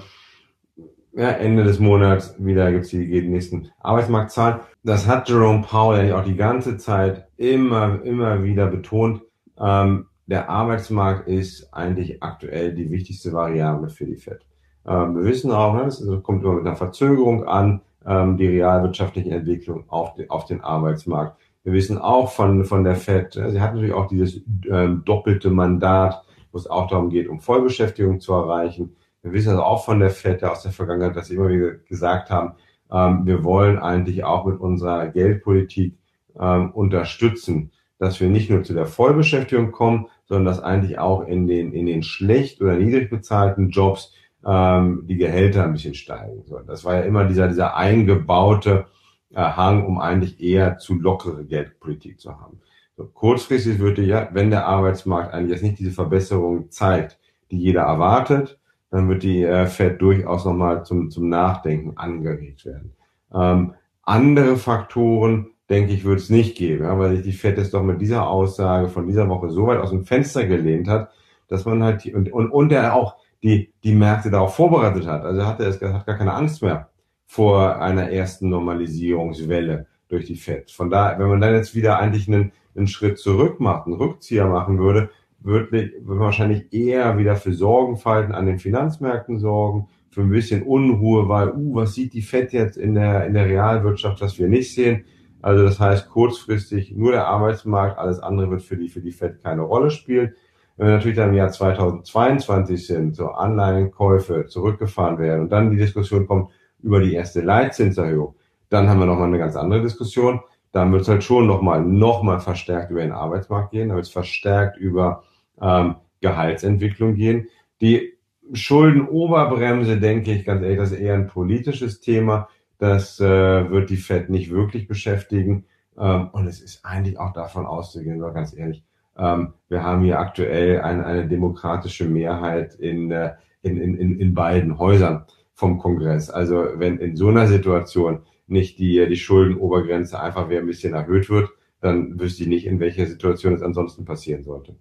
ja, 1.15 1.31
Ende 1.31 1.65
des 1.65 1.79
Monats 1.79 2.35
wieder 2.39 2.73
gibt's 2.73 2.89
die, 2.89 3.09
die 3.09 3.29
nächsten 3.29 3.71
Arbeitsmarktzahlen. 3.81 4.61
Das 4.83 5.07
hat 5.07 5.29
Jerome 5.29 5.63
Powell 5.63 6.01
eigentlich 6.01 6.13
auch 6.15 6.25
die 6.25 6.37
ganze 6.37 6.79
Zeit 6.79 7.27
immer, 7.37 8.03
immer 8.03 8.43
wieder 8.43 8.67
betont. 8.67 9.23
Ähm, 9.59 10.07
der 10.27 10.49
Arbeitsmarkt 10.49 11.29
ist 11.29 11.73
eigentlich 11.75 12.23
aktuell 12.23 12.75
die 12.75 12.91
wichtigste 12.91 13.33
Variable 13.33 13.91
für 13.91 14.07
die 14.07 14.17
Fed. 14.17 14.41
Ähm, 14.87 15.17
wir 15.17 15.25
wissen 15.25 15.51
auch, 15.53 15.75
ne, 15.75 15.85
das 15.85 16.03
kommt 16.23 16.43
immer 16.43 16.55
mit 16.55 16.67
einer 16.67 16.77
Verzögerung 16.77 17.45
an, 17.45 17.83
ähm, 18.07 18.37
die 18.37 18.47
realwirtschaftliche 18.47 19.31
Entwicklung 19.31 19.85
auf, 19.89 20.15
den, 20.15 20.31
auf 20.31 20.47
den 20.47 20.63
Arbeitsmarkt. 20.63 21.37
Wir 21.65 21.75
wissen 21.75 21.99
auch 21.99 22.33
von, 22.33 22.65
von 22.65 22.83
der 22.83 22.97
FED, 22.97 23.35
sie 23.35 23.61
hat 23.61 23.75
natürlich 23.75 23.95
auch 23.95 24.09
dieses 24.09 24.41
ähm, 24.69 25.03
doppelte 25.05 25.51
Mandat, 25.51 26.25
wo 26.51 26.59
es 26.59 26.67
auch 26.67 26.89
darum 26.89 27.09
geht, 27.09 27.29
um 27.29 27.41
Vollbeschäftigung 27.41 28.19
zu 28.19 28.33
erreichen. 28.33 28.97
Wir 29.23 29.33
wissen 29.33 29.51
also 29.51 29.63
auch 29.63 29.85
von 29.85 30.01
der 30.01 30.11
FED 30.11 30.45
aus 30.45 30.63
der 30.63 30.73
Vergangenheit, 30.73 31.17
dass 31.17 31.29
sie 31.29 31.37
immer 31.37 31.49
wieder 31.49 31.73
gesagt 31.73 32.31
haben, 32.31 32.55
ähm, 32.91 33.25
wir 33.25 33.45
wollen 33.45 33.79
eigentlich 33.79 34.25
auch 34.25 34.45
mit 34.45 34.61
unserer 34.61 35.09
Geldpolitik 35.09 35.97
ähm, 36.39 36.71
unterstützen, 36.73 37.71
dass 37.99 38.21
wir 38.21 38.29
nicht 38.29 38.51
nur 38.51 38.65
zu 38.65 38.75
der 38.75 38.87
Vollbeschäftigung 38.87 39.71
kommen, 39.71 40.09
sondern 40.27 40.47
dass 40.47 40.61
eigentlich 40.61 40.99
auch 40.99 41.27
in 41.27 41.47
den, 41.47 41.73
in 41.73 41.87
den 41.87 42.03
schlecht 42.03 42.61
oder 42.61 42.75
niedrig 42.75 43.11
bezahlten 43.11 43.71
Jobs 43.71 44.13
ähm, 44.45 45.05
die 45.07 45.17
Gehälter 45.17 45.65
ein 45.65 45.73
bisschen 45.73 45.95
steigen 45.95 46.43
sollen. 46.45 46.67
Das 46.67 46.85
war 46.85 46.97
ja 46.97 47.03
immer 47.03 47.25
dieser, 47.25 47.47
dieser 47.47 47.77
eingebaute 47.77 48.87
äh, 49.31 49.41
Hang, 49.41 49.87
um 49.87 49.99
eigentlich 49.99 50.41
eher 50.43 50.79
zu 50.79 50.95
lockere 50.95 51.45
Geldpolitik 51.45 52.19
zu 52.19 52.41
haben. 52.41 52.61
So, 52.97 53.05
kurzfristig 53.07 53.79
würde 53.79 54.03
ja, 54.03 54.29
wenn 54.33 54.51
der 54.51 54.67
Arbeitsmarkt 54.67 55.33
eigentlich 55.33 55.53
jetzt 55.53 55.63
nicht 55.63 55.79
diese 55.79 55.93
Verbesserung 55.93 56.71
zeigt, 56.71 57.19
die 57.51 57.59
jeder 57.59 57.83
erwartet, 57.83 58.59
dann 58.93 59.09
wird 59.09 59.23
die 59.23 59.43
äh, 59.43 59.67
Fed 59.67 60.01
durchaus 60.03 60.45
nochmal 60.45 60.85
zum, 60.85 61.11
zum 61.11 61.31
Nachdenken 61.31 61.97
angeregt 61.97 62.67
werden. 62.67 62.93
Ähm, 63.35 63.73
andere 64.03 64.57
Faktoren, 64.57 65.49
denke 65.71 65.95
ich, 65.95 66.05
wird 66.05 66.21
es 66.21 66.29
nicht 66.29 66.59
geben, 66.59 66.85
ja, 66.85 66.99
weil 66.99 67.17
sich 67.17 67.25
die 67.25 67.33
Fed 67.33 67.57
jetzt 67.57 67.73
doch 67.73 67.83
mit 67.83 68.03
dieser 68.03 68.29
Aussage 68.29 68.89
von 68.89 69.07
dieser 69.07 69.29
Woche 69.31 69.49
so 69.49 69.67
weit 69.67 69.81
aus 69.81 69.91
dem 69.91 70.05
Fenster 70.05 70.47
gelehnt 70.47 70.89
hat, 70.89 71.11
dass 71.49 71.65
man 71.65 71.83
halt, 71.83 72.05
und, 72.15 72.31
und, 72.31 72.51
und 72.51 72.71
er 72.71 72.95
auch 72.95 73.17
die, 73.43 73.73
die 73.83 73.95
Märkte 73.95 74.31
darauf 74.31 74.55
vorbereitet 74.55 75.07
hat. 75.07 75.25
Also 75.25 75.47
hat 75.47 75.61
er 75.61 75.69
es 75.69 75.81
hat 75.81 76.07
gar 76.07 76.19
keine 76.19 76.35
Angst 76.35 76.63
mehr 76.63 76.91
vor 77.25 77.81
einer 77.81 78.11
ersten 78.11 78.51
Normalisierungswelle 78.51 79.87
durch 80.09 80.27
die 80.27 80.37
FED. 80.37 80.71
Von 80.71 80.91
daher, 80.91 81.19
wenn 81.19 81.29
man 81.29 81.41
dann 81.41 81.55
jetzt 81.55 81.75
wieder 81.75 81.99
eigentlich 81.99 82.29
einen, 82.29 82.53
einen 82.77 82.89
Schritt 82.89 83.19
zurück 83.19 83.59
macht, 83.59 83.87
einen 83.87 83.97
Rückzieher 83.97 84.47
machen 84.47 84.79
würde, 84.79 85.09
würde 85.43 85.93
man 86.05 86.21
wahrscheinlich 86.21 86.73
eher 86.73 87.19
wieder 87.19 87.37
für 87.37 87.53
Sorgenfalten 87.53 88.35
an 88.35 88.47
den 88.47 88.59
Finanzmärkten 88.59 89.39
sorgen, 89.39 89.89
für 90.11 90.21
ein 90.21 90.31
bisschen 90.31 90.63
Unruhe, 90.63 91.29
weil, 91.29 91.53
uh, 91.53 91.75
was 91.75 91.95
sieht 91.95 92.13
die 92.13 92.21
FED 92.21 92.53
jetzt 92.53 92.77
in 92.77 92.95
der, 92.95 93.27
in 93.27 93.35
der 93.35 93.47
Realwirtschaft, 93.47 94.21
was 94.21 94.39
wir 94.39 94.47
nicht 94.47 94.75
sehen. 94.75 95.05
Also 95.41 95.65
das 95.65 95.81
heißt 95.81 96.11
kurzfristig 96.11 96.95
nur 96.95 97.13
der 97.13 97.27
Arbeitsmarkt, 97.27 97.99
alles 97.99 98.21
andere 98.21 98.51
wird 98.51 98.63
für 98.63 98.77
die, 98.77 98.89
für 98.89 99.01
die 99.01 99.11
FED 99.11 99.43
keine 99.43 99.63
Rolle 99.63 99.91
spielen. 99.91 100.35
Wenn 100.77 100.87
wir 100.87 100.95
natürlich 100.95 101.17
dann 101.17 101.31
im 101.31 101.35
Jahr 101.35 101.51
2022 101.51 102.87
sind, 102.87 103.17
so 103.17 103.29
Anleihenkäufe 103.29 104.47
zurückgefahren 104.47 105.19
werden 105.19 105.43
und 105.43 105.53
dann 105.53 105.71
die 105.71 105.77
Diskussion 105.77 106.27
kommt 106.27 106.51
über 106.83 107.01
die 107.01 107.15
erste 107.15 107.41
Leitzinserhöhung, 107.41 108.37
dann 108.69 108.89
haben 108.89 109.01
wir 109.01 109.07
nochmal 109.07 109.29
eine 109.29 109.39
ganz 109.39 109.57
andere 109.57 109.83
Diskussion. 109.83 110.41
Dann 110.73 110.93
wird 110.93 111.03
es 111.03 111.09
halt 111.09 111.25
schon 111.25 111.47
nochmal 111.47 111.83
noch 111.83 112.23
mal 112.23 112.41
verstärkt 112.41 112.91
über 112.91 113.01
den 113.01 113.13
Arbeitsmarkt 113.13 113.73
gehen, 113.73 113.89
dann 113.89 113.97
wird 113.97 114.07
es 114.07 114.13
verstärkt 114.13 114.79
über 114.79 115.23
ähm, 115.63 115.95
Gehaltsentwicklung 116.21 117.15
gehen. 117.15 117.49
Die 117.81 118.13
Schuldenoberbremse, 118.53 119.99
denke 119.99 120.33
ich 120.33 120.45
ganz 120.45 120.63
ehrlich, 120.63 120.79
das 120.79 120.93
ist 120.93 120.99
eher 120.99 121.15
ein 121.15 121.29
politisches 121.29 122.01
Thema. 122.01 122.49
Das 122.79 123.21
äh, 123.21 123.71
wird 123.71 123.91
die 123.91 123.97
Fed 123.97 124.29
nicht 124.29 124.51
wirklich 124.51 124.89
beschäftigen. 124.89 125.65
Ähm, 125.97 126.29
und 126.33 126.47
es 126.47 126.61
ist 126.61 126.85
eigentlich 126.85 127.19
auch 127.19 127.33
davon 127.33 127.67
auszugehen, 127.67 128.21
war 128.21 128.33
ganz 128.33 128.55
ehrlich. 128.55 128.83
Ähm, 129.17 129.55
wir 129.69 129.83
haben 129.83 130.03
hier 130.03 130.19
aktuell 130.19 130.81
eine, 130.81 131.07
eine 131.07 131.29
demokratische 131.29 132.07
Mehrheit 132.07 132.75
in, 132.75 133.11
äh, 133.11 133.35
in, 133.63 133.77
in, 133.79 134.19
in 134.19 134.35
beiden 134.35 134.79
Häusern 134.79 135.25
vom 135.55 135.79
Kongress. 135.79 136.31
Also 136.31 136.67
wenn 136.77 136.99
in 136.99 137.17
so 137.17 137.29
einer 137.29 137.47
Situation 137.47 138.21
nicht 138.47 138.79
die, 138.79 139.07
die 139.07 139.17
Schuldenobergrenze 139.17 140.21
einfach 140.21 140.49
wieder 140.49 140.61
ein 140.61 140.67
bisschen 140.67 140.95
erhöht 140.95 141.31
wird, 141.31 141.51
dann 141.81 142.19
wüsste 142.19 142.43
ich 142.43 142.49
nicht, 142.49 142.67
in 142.67 142.81
welcher 142.81 143.07
Situation 143.07 143.55
es 143.55 143.63
ansonsten 143.63 144.05
passieren 144.05 144.43
sollte. 144.43 144.77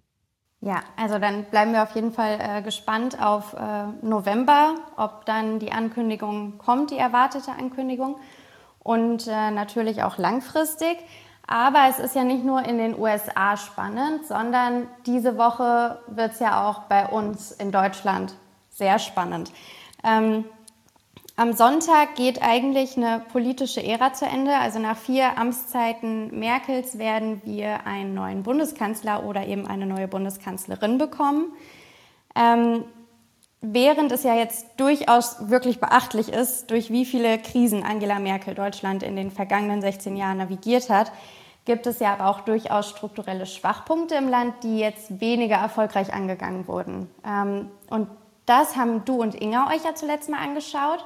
Ja, 0.64 0.84
also 0.96 1.18
dann 1.18 1.42
bleiben 1.46 1.72
wir 1.72 1.82
auf 1.82 1.96
jeden 1.96 2.12
Fall 2.12 2.38
äh, 2.40 2.62
gespannt 2.62 3.20
auf 3.20 3.52
äh, 3.54 3.84
November, 4.00 4.76
ob 4.96 5.26
dann 5.26 5.58
die 5.58 5.72
Ankündigung 5.72 6.56
kommt, 6.58 6.92
die 6.92 6.98
erwartete 6.98 7.50
Ankündigung 7.50 8.16
und 8.78 9.26
äh, 9.26 9.50
natürlich 9.50 10.04
auch 10.04 10.18
langfristig. 10.18 10.98
Aber 11.48 11.86
es 11.90 11.98
ist 11.98 12.14
ja 12.14 12.22
nicht 12.22 12.44
nur 12.44 12.64
in 12.64 12.78
den 12.78 12.96
USA 12.96 13.56
spannend, 13.56 14.24
sondern 14.24 14.86
diese 15.04 15.36
Woche 15.36 15.98
wird 16.06 16.34
es 16.34 16.38
ja 16.38 16.68
auch 16.68 16.82
bei 16.82 17.06
uns 17.08 17.50
in 17.50 17.72
Deutschland 17.72 18.32
sehr 18.70 19.00
spannend. 19.00 19.50
Ähm, 20.04 20.44
am 21.34 21.54
Sonntag 21.54 22.14
geht 22.14 22.42
eigentlich 22.42 22.96
eine 22.96 23.22
politische 23.32 23.82
Ära 23.82 24.12
zu 24.12 24.26
Ende. 24.26 24.54
Also 24.54 24.78
nach 24.78 24.96
vier 24.96 25.38
Amtszeiten 25.38 26.38
Merkels 26.38 26.98
werden 26.98 27.40
wir 27.44 27.86
einen 27.86 28.12
neuen 28.12 28.42
Bundeskanzler 28.42 29.24
oder 29.24 29.46
eben 29.46 29.66
eine 29.66 29.86
neue 29.86 30.08
Bundeskanzlerin 30.08 30.98
bekommen. 30.98 31.52
Ähm, 32.34 32.84
während 33.62 34.12
es 34.12 34.24
ja 34.24 34.34
jetzt 34.34 34.66
durchaus 34.76 35.48
wirklich 35.48 35.80
beachtlich 35.80 36.28
ist, 36.28 36.70
durch 36.70 36.90
wie 36.90 37.06
viele 37.06 37.38
Krisen 37.38 37.82
Angela 37.82 38.18
Merkel 38.18 38.54
Deutschland 38.54 39.02
in 39.02 39.16
den 39.16 39.30
vergangenen 39.30 39.80
16 39.80 40.16
Jahren 40.16 40.36
navigiert 40.36 40.90
hat, 40.90 41.12
gibt 41.64 41.86
es 41.86 41.98
ja 42.00 42.12
aber 42.12 42.26
auch 42.26 42.40
durchaus 42.40 42.90
strukturelle 42.90 43.46
Schwachpunkte 43.46 44.16
im 44.16 44.28
Land, 44.28 44.64
die 44.64 44.78
jetzt 44.78 45.20
weniger 45.20 45.56
erfolgreich 45.56 46.12
angegangen 46.12 46.66
wurden. 46.66 47.08
Ähm, 47.24 47.70
und 47.88 48.08
das 48.52 48.76
haben 48.76 49.04
du 49.06 49.14
und 49.14 49.40
Inga 49.40 49.68
euch 49.68 49.82
ja 49.84 49.94
zuletzt 49.94 50.28
mal 50.28 50.38
angeschaut. 50.38 51.04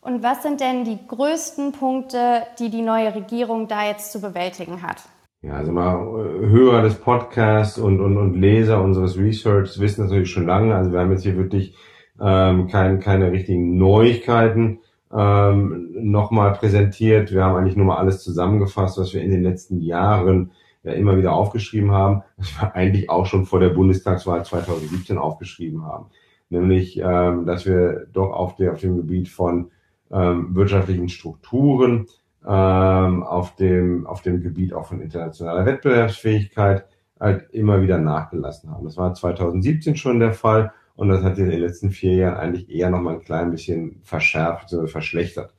Und 0.00 0.22
was 0.22 0.42
sind 0.42 0.60
denn 0.60 0.84
die 0.84 0.98
größten 1.06 1.72
Punkte, 1.72 2.42
die 2.58 2.70
die 2.70 2.82
neue 2.82 3.14
Regierung 3.14 3.68
da 3.68 3.86
jetzt 3.86 4.10
zu 4.10 4.20
bewältigen 4.20 4.82
hat? 4.82 5.02
Ja, 5.42 5.54
also 5.54 5.70
mal 5.70 5.96
äh, 5.96 6.48
Hörer 6.48 6.82
des 6.82 6.94
Podcasts 6.94 7.78
und, 7.78 8.00
und, 8.00 8.16
und 8.16 8.34
Leser 8.34 8.82
unseres 8.82 9.18
Research 9.18 9.78
wissen 9.78 10.02
das 10.02 10.10
natürlich 10.10 10.30
schon 10.30 10.46
lange. 10.46 10.74
Also 10.74 10.92
wir 10.92 11.00
haben 11.00 11.12
jetzt 11.12 11.24
hier 11.24 11.36
wirklich 11.36 11.76
ähm, 12.20 12.68
kein, 12.68 13.00
keine 13.00 13.30
richtigen 13.32 13.76
Neuigkeiten 13.76 14.80
ähm, 15.12 15.90
nochmal 15.92 16.52
präsentiert. 16.54 17.32
Wir 17.32 17.44
haben 17.44 17.56
eigentlich 17.56 17.76
nur 17.76 17.86
mal 17.86 17.98
alles 17.98 18.22
zusammengefasst, 18.22 18.98
was 18.98 19.12
wir 19.12 19.22
in 19.22 19.30
den 19.30 19.42
letzten 19.42 19.80
Jahren 19.82 20.52
ja 20.84 20.92
immer 20.92 21.16
wieder 21.16 21.34
aufgeschrieben 21.34 21.92
haben, 21.92 22.22
was 22.38 22.60
wir 22.60 22.74
eigentlich 22.74 23.10
auch 23.10 23.26
schon 23.26 23.44
vor 23.44 23.60
der 23.60 23.70
Bundestagswahl 23.70 24.44
2017 24.44 25.18
aufgeschrieben 25.18 25.84
haben 25.84 26.06
nämlich 26.52 26.98
ähm, 26.98 27.46
dass 27.46 27.66
wir 27.66 28.06
doch 28.12 28.30
auf, 28.30 28.56
der, 28.56 28.72
auf 28.72 28.80
dem 28.80 28.96
Gebiet 28.96 29.28
von 29.28 29.70
ähm, 30.12 30.54
wirtschaftlichen 30.54 31.08
Strukturen, 31.08 32.06
ähm, 32.46 33.22
auf, 33.22 33.56
dem, 33.56 34.06
auf 34.06 34.22
dem 34.22 34.42
Gebiet 34.42 34.72
auch 34.72 34.86
von 34.86 35.00
internationaler 35.00 35.66
Wettbewerbsfähigkeit 35.66 36.86
halt 37.18 37.50
immer 37.52 37.82
wieder 37.82 37.98
nachgelassen 37.98 38.70
haben. 38.70 38.84
Das 38.84 38.96
war 38.96 39.14
2017 39.14 39.96
schon 39.96 40.20
der 40.20 40.32
Fall 40.32 40.72
und 40.96 41.08
das 41.08 41.22
hat 41.22 41.36
sich 41.36 41.44
in 41.44 41.50
den 41.50 41.60
letzten 41.60 41.90
vier 41.90 42.14
Jahren 42.14 42.36
eigentlich 42.36 42.70
eher 42.70 42.90
noch 42.90 43.00
mal 43.00 43.14
ein 43.14 43.24
klein 43.24 43.50
bisschen 43.50 44.00
verschärft, 44.02 44.74
verschlechtert. 44.86 45.54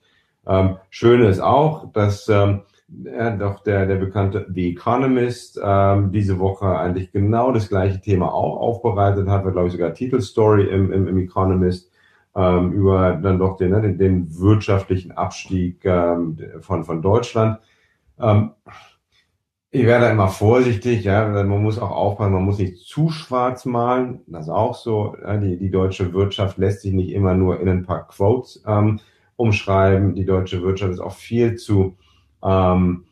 Ähm, 0.45 0.77
schön 0.89 1.23
ist 1.23 1.39
auch, 1.39 1.91
dass 1.93 2.27
ähm, 2.29 2.61
ja, 3.03 3.35
doch 3.35 3.63
der, 3.63 3.85
der 3.85 3.95
bekannte 3.95 4.47
The 4.53 4.71
Economist 4.71 5.59
ähm, 5.63 6.11
diese 6.11 6.39
Woche 6.39 6.67
eigentlich 6.77 7.11
genau 7.11 7.51
das 7.51 7.69
gleiche 7.69 8.01
Thema 8.01 8.33
auch 8.33 8.57
aufbereitet 8.57 9.27
hat, 9.27 9.45
war 9.45 9.51
glaube 9.51 9.67
ich 9.67 9.73
sogar 9.73 9.93
Titelstory 9.93 10.67
im, 10.67 10.91
im, 10.91 11.07
im 11.07 11.17
Economist 11.17 11.91
ähm, 12.35 12.71
über 12.73 13.13
dann 13.13 13.39
doch 13.39 13.57
den, 13.57 13.71
ne, 13.71 13.81
den, 13.81 13.97
den 13.97 14.39
wirtschaftlichen 14.39 15.11
Abstieg 15.11 15.83
ähm, 15.85 16.37
von, 16.61 16.83
von 16.83 17.01
Deutschland. 17.01 17.59
Ähm, 18.19 18.51
ich 19.75 19.85
werde 19.85 20.05
immer 20.07 20.27
vorsichtig, 20.27 21.03
ja, 21.03 21.27
man 21.27 21.47
muss 21.47 21.79
auch 21.79 21.89
aufpassen, 21.89 22.33
man 22.33 22.45
muss 22.45 22.59
nicht 22.59 22.77
zu 22.77 23.09
schwarz 23.09 23.65
malen, 23.65 24.21
das 24.27 24.45
ist 24.45 24.51
auch 24.51 24.75
so. 24.75 25.15
Ja, 25.19 25.37
die, 25.37 25.57
die 25.57 25.71
deutsche 25.71 26.13
Wirtschaft 26.13 26.59
lässt 26.59 26.81
sich 26.81 26.93
nicht 26.93 27.11
immer 27.11 27.33
nur 27.33 27.59
in 27.59 27.67
ein 27.67 27.83
paar 27.83 28.07
Quotes 28.07 28.63
ähm, 28.67 28.99
umschreiben. 29.35 30.13
Die 30.13 30.25
deutsche 30.25 30.61
Wirtschaft 30.61 30.93
ist 30.93 30.99
auch 30.99 31.15
viel 31.15 31.55
zu 31.55 31.97
ähm, 32.43 33.05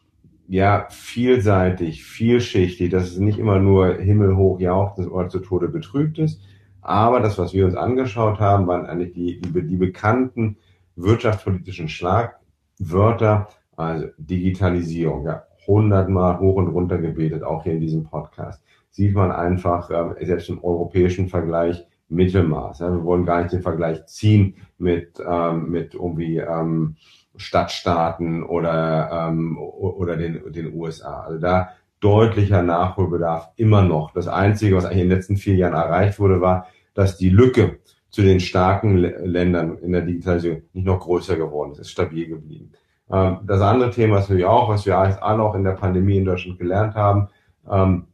ja, 0.48 0.88
vielseitig, 0.90 2.04
vielschichtig, 2.04 2.90
dass 2.90 3.04
es 3.06 3.18
nicht 3.18 3.40
immer 3.40 3.60
nur 3.60 3.96
himmelhoch 3.96 4.60
jauchzendes 4.60 5.12
oder 5.12 5.30
zu 5.30 5.40
Tode 5.40 5.70
betrübt 5.70 6.20
ist. 6.20 6.42
Aber 6.82 7.20
das, 7.20 7.38
was 7.38 7.54
wir 7.54 7.66
uns 7.66 7.76
angeschaut 7.76 8.40
haben, 8.40 8.68
waren 8.68 8.86
eigentlich 8.86 9.14
die, 9.14 9.40
die, 9.40 9.68
die 9.68 9.78
bekannten 9.78 10.58
wirtschaftspolitischen 10.96 11.88
Schlagwörter, 11.88 13.48
also 13.78 14.08
Digitalisierung, 14.18 15.26
ja, 15.26 15.44
hundertmal 15.68 16.40
hoch 16.40 16.56
und 16.56 16.68
runter 16.68 16.98
gebetet, 16.98 17.44
auch 17.44 17.64
hier 17.64 17.74
in 17.74 17.82
diesem 17.82 18.04
Podcast. 18.04 18.62
Sieht 18.90 19.16
man 19.16 19.32
einfach, 19.32 19.90
äh, 19.90 20.26
selbst 20.26 20.50
im 20.50 20.64
europäischen 20.64 21.30
Vergleich, 21.30 21.86
Mittelmaß. 22.10 22.80
Ja, 22.80 22.92
wir 22.92 23.04
wollen 23.06 23.26
gar 23.26 23.42
nicht 23.42 23.54
den 23.54 23.62
Vergleich 23.62 24.06
ziehen 24.06 24.56
mit, 24.78 25.22
ähm, 25.26 25.70
mit 25.70 25.94
irgendwie 25.94 26.40
ähm, 26.40 26.98
Stadtstaaten 27.36 28.44
oder, 28.44 29.28
ähm, 29.30 29.58
oder 29.58 30.18
den, 30.18 30.52
den 30.52 30.74
USA. 30.74 31.22
Also 31.22 31.40
da 31.40 31.70
deutlicher 32.00 32.64
Nachholbedarf 32.64 33.50
immer 33.56 33.84
noch. 33.84 34.12
Das 34.12 34.28
Einzige, 34.28 34.76
was 34.76 34.86
eigentlich 34.86 35.04
in 35.04 35.10
den 35.10 35.18
letzten 35.18 35.38
vier 35.38 35.56
Jahren 35.56 35.74
erreicht 35.74 36.20
wurde, 36.20 36.42
war, 36.42 36.68
dass 36.94 37.18
die 37.18 37.30
Lücke 37.30 37.80
zu 38.10 38.22
den 38.22 38.40
starken 38.40 38.98
Ländern 38.98 39.78
in 39.78 39.94
der 39.94 40.02
Digitalisierung 40.02 40.64
nicht 40.74 40.86
noch 40.86 41.00
größer 41.00 41.38
geworden 41.38 41.72
ist, 41.72 41.80
ist 41.80 41.92
stabil 41.92 42.28
geblieben. 42.28 42.72
Ähm, 43.10 43.40
das 43.44 43.62
andere 43.62 43.92
Thema 43.92 44.18
ist 44.18 44.24
natürlich 44.24 44.46
auch, 44.46 44.68
was 44.68 44.86
wir 44.86 44.98
alle 44.98 45.44
auch 45.44 45.56
in 45.56 45.64
der 45.64 45.72
Pandemie 45.72 46.18
in 46.18 46.26
Deutschland 46.26 46.60
gelernt 46.60 46.96
haben, 46.96 47.30
ähm, 47.70 48.08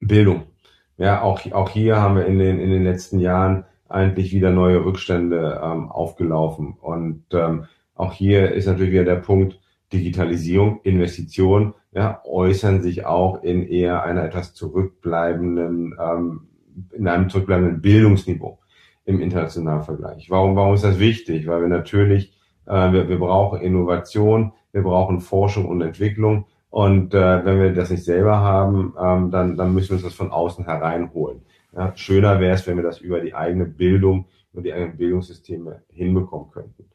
Bildung. 0.00 0.44
Ja, 0.98 1.22
auch, 1.22 1.40
auch 1.52 1.70
hier 1.70 2.00
haben 2.00 2.16
wir 2.16 2.26
in 2.26 2.38
den, 2.38 2.60
in 2.60 2.70
den 2.70 2.84
letzten 2.84 3.18
Jahren 3.18 3.64
eigentlich 3.88 4.32
wieder 4.32 4.50
neue 4.50 4.84
Rückstände 4.84 5.60
ähm, 5.62 5.90
aufgelaufen. 5.90 6.76
Und 6.80 7.24
ähm, 7.32 7.66
auch 7.96 8.12
hier 8.12 8.52
ist 8.52 8.66
natürlich 8.66 8.92
wieder 8.92 9.04
der 9.04 9.16
Punkt 9.16 9.60
Digitalisierung, 9.92 10.80
Investition, 10.82 11.74
ja, 11.92 12.20
äußern 12.24 12.82
sich 12.82 13.06
auch 13.06 13.42
in 13.42 13.66
eher 13.66 14.02
einer 14.02 14.24
etwas 14.24 14.52
zurückbleibenden, 14.52 15.94
ähm, 16.00 16.48
in 16.92 17.08
einem 17.08 17.30
zurückbleibenden 17.30 17.80
Bildungsniveau 17.80 18.58
im 19.04 19.20
internationalen 19.20 19.82
Vergleich. 19.82 20.28
Warum, 20.28 20.56
warum 20.56 20.74
ist 20.74 20.84
das 20.84 20.98
wichtig? 20.98 21.46
Weil 21.46 21.62
wir 21.62 21.68
natürlich, 21.68 22.32
äh, 22.66 22.92
wir, 22.92 23.08
wir 23.08 23.18
brauchen 23.18 23.60
Innovation, 23.60 24.52
wir 24.72 24.82
brauchen 24.82 25.20
Forschung 25.20 25.66
und 25.66 25.80
Entwicklung. 25.80 26.46
Und 26.68 27.14
äh, 27.14 27.44
wenn 27.44 27.60
wir 27.60 27.72
das 27.72 27.90
nicht 27.90 28.04
selber 28.04 28.38
haben, 28.40 28.94
ähm, 29.00 29.30
dann, 29.30 29.56
dann 29.56 29.72
müssen 29.72 29.90
wir 29.90 29.94
uns 29.94 30.02
das 30.02 30.14
von 30.14 30.32
außen 30.32 30.64
hereinholen. 30.66 31.42
Ja, 31.74 31.92
schöner 31.96 32.40
wäre 32.40 32.54
es, 32.54 32.66
wenn 32.66 32.76
wir 32.76 32.82
das 32.82 33.00
über 33.00 33.20
die 33.20 33.34
eigene 33.34 33.64
Bildung 33.64 34.26
und 34.52 34.64
die 34.64 34.72
eigenen 34.72 34.96
Bildungssysteme 34.96 35.82
hinbekommen 35.92 36.50
könnten. 36.50 36.86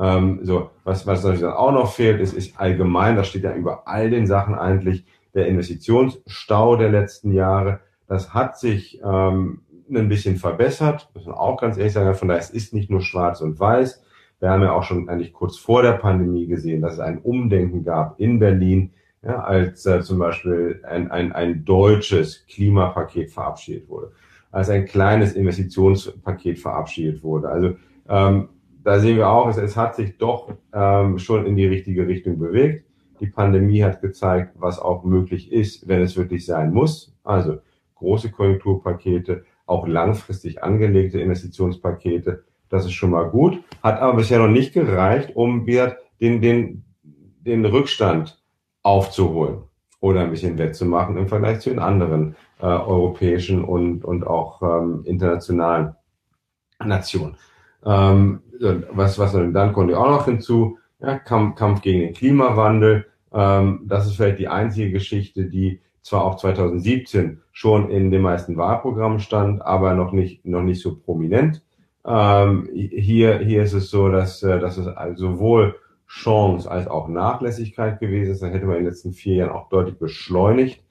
Ähm, 0.00 0.40
so, 0.42 0.70
was, 0.84 1.06
was 1.06 1.22
natürlich 1.22 1.42
dann 1.42 1.52
auch 1.52 1.72
noch 1.72 1.92
fehlt, 1.92 2.20
ist, 2.20 2.32
ist 2.32 2.58
allgemein, 2.58 3.16
das 3.16 3.28
steht 3.28 3.44
ja 3.44 3.54
über 3.54 3.86
all 3.86 4.08
den 4.10 4.26
Sachen 4.26 4.54
eigentlich, 4.54 5.04
der 5.34 5.46
Investitionsstau 5.46 6.76
der 6.76 6.90
letzten 6.90 7.32
Jahre. 7.32 7.80
Das 8.08 8.32
hat 8.34 8.58
sich 8.58 9.00
ähm, 9.04 9.60
ein 9.88 10.08
bisschen 10.08 10.36
verbessert, 10.36 11.10
muss 11.14 11.26
man 11.26 11.34
auch 11.34 11.60
ganz 11.60 11.76
ehrlich 11.76 11.92
sagen. 11.92 12.14
Von 12.14 12.28
daher, 12.28 12.40
es 12.40 12.50
ist 12.50 12.72
nicht 12.72 12.90
nur 12.90 13.02
schwarz 13.02 13.40
und 13.40 13.60
weiß. 13.60 14.02
Wir 14.40 14.50
haben 14.50 14.62
ja 14.62 14.72
auch 14.72 14.84
schon 14.84 15.08
eigentlich 15.08 15.34
kurz 15.34 15.58
vor 15.58 15.82
der 15.82 15.92
Pandemie 15.92 16.46
gesehen, 16.46 16.80
dass 16.80 16.94
es 16.94 17.00
ein 17.00 17.18
Umdenken 17.18 17.84
gab 17.84 18.18
in 18.18 18.38
Berlin, 18.38 18.92
ja, 19.22 19.40
als 19.40 19.84
äh, 19.84 20.00
zum 20.00 20.18
Beispiel 20.18 20.82
ein, 20.88 21.10
ein, 21.10 21.32
ein 21.32 21.66
deutsches 21.66 22.46
Klimapaket 22.46 23.30
verabschiedet 23.30 23.88
wurde, 23.90 24.12
als 24.50 24.70
ein 24.70 24.86
kleines 24.86 25.34
Investitionspaket 25.34 26.58
verabschiedet 26.58 27.22
wurde. 27.22 27.50
Also 27.50 27.76
ähm, 28.08 28.48
da 28.82 28.98
sehen 28.98 29.16
wir 29.16 29.28
auch, 29.28 29.48
es, 29.48 29.56
es 29.56 29.76
hat 29.76 29.94
sich 29.94 30.16
doch 30.18 30.52
ähm, 30.72 31.18
schon 31.18 31.46
in 31.46 31.56
die 31.56 31.66
richtige 31.66 32.06
Richtung 32.06 32.38
bewegt. 32.38 32.86
Die 33.20 33.26
Pandemie 33.26 33.82
hat 33.82 34.00
gezeigt, 34.00 34.54
was 34.58 34.78
auch 34.78 35.04
möglich 35.04 35.52
ist, 35.52 35.86
wenn 35.86 36.00
es 36.00 36.16
wirklich 36.16 36.46
sein 36.46 36.72
muss. 36.72 37.14
Also 37.22 37.58
große 37.96 38.30
Konjunkturpakete, 38.30 39.44
auch 39.66 39.86
langfristig 39.86 40.62
angelegte 40.62 41.20
Investitionspakete. 41.20 42.44
Das 42.70 42.86
ist 42.86 42.92
schon 42.92 43.10
mal 43.10 43.28
gut, 43.28 43.62
hat 43.82 44.00
aber 44.00 44.16
bisher 44.16 44.38
noch 44.38 44.48
nicht 44.48 44.72
gereicht, 44.72 45.36
um 45.36 45.66
wieder 45.66 45.98
den, 46.20 46.40
den, 46.40 46.84
den 47.02 47.64
Rückstand 47.64 48.42
aufzuholen 48.82 49.64
oder 50.00 50.20
ein 50.20 50.30
bisschen 50.30 50.56
wettzumachen 50.56 51.18
im 51.18 51.28
Vergleich 51.28 51.60
zu 51.60 51.70
den 51.70 51.78
anderen 51.78 52.36
äh, 52.60 52.64
europäischen 52.64 53.62
und, 53.62 54.04
und 54.04 54.26
auch 54.26 54.62
ähm, 54.62 55.02
internationalen 55.04 55.94
Nationen. 56.82 57.36
Ähm, 57.84 58.40
was, 58.90 59.18
was 59.18 59.32
dann 59.32 59.72
kommt 59.72 59.90
ja 59.90 59.98
auch 59.98 60.10
noch 60.10 60.24
hinzu, 60.26 60.78
ja, 61.00 61.18
Kampf, 61.18 61.56
Kampf 61.56 61.82
gegen 61.82 62.00
den 62.00 62.12
Klimawandel. 62.12 63.06
Ähm, 63.32 63.82
das 63.86 64.06
ist 64.06 64.16
vielleicht 64.16 64.38
die 64.38 64.48
einzige 64.48 64.90
Geschichte, 64.90 65.46
die 65.46 65.80
zwar 66.02 66.24
auch 66.24 66.36
2017 66.36 67.40
schon 67.52 67.90
in 67.90 68.10
den 68.10 68.22
meisten 68.22 68.56
Wahlprogrammen 68.56 69.20
stand, 69.20 69.62
aber 69.62 69.94
noch 69.94 70.12
nicht, 70.12 70.44
noch 70.44 70.62
nicht 70.62 70.80
so 70.80 70.96
prominent. 70.96 71.62
Ähm, 72.04 72.68
hier, 72.72 73.38
hier 73.38 73.62
ist 73.62 73.72
es 73.72 73.90
so, 73.90 74.08
dass, 74.08 74.42
äh, 74.42 74.58
dass 74.58 74.78
es 74.78 74.88
sowohl 75.16 75.76
Chance 76.06 76.68
als 76.70 76.88
auch 76.88 77.08
Nachlässigkeit 77.08 78.00
gewesen 78.00 78.32
ist. 78.32 78.42
Da 78.42 78.48
hätte 78.48 78.66
man 78.66 78.76
in 78.76 78.84
den 78.84 78.90
letzten 78.90 79.12
vier 79.12 79.36
Jahren 79.36 79.52
auch 79.52 79.68
deutlich 79.68 79.98
beschleunigt 79.98 80.82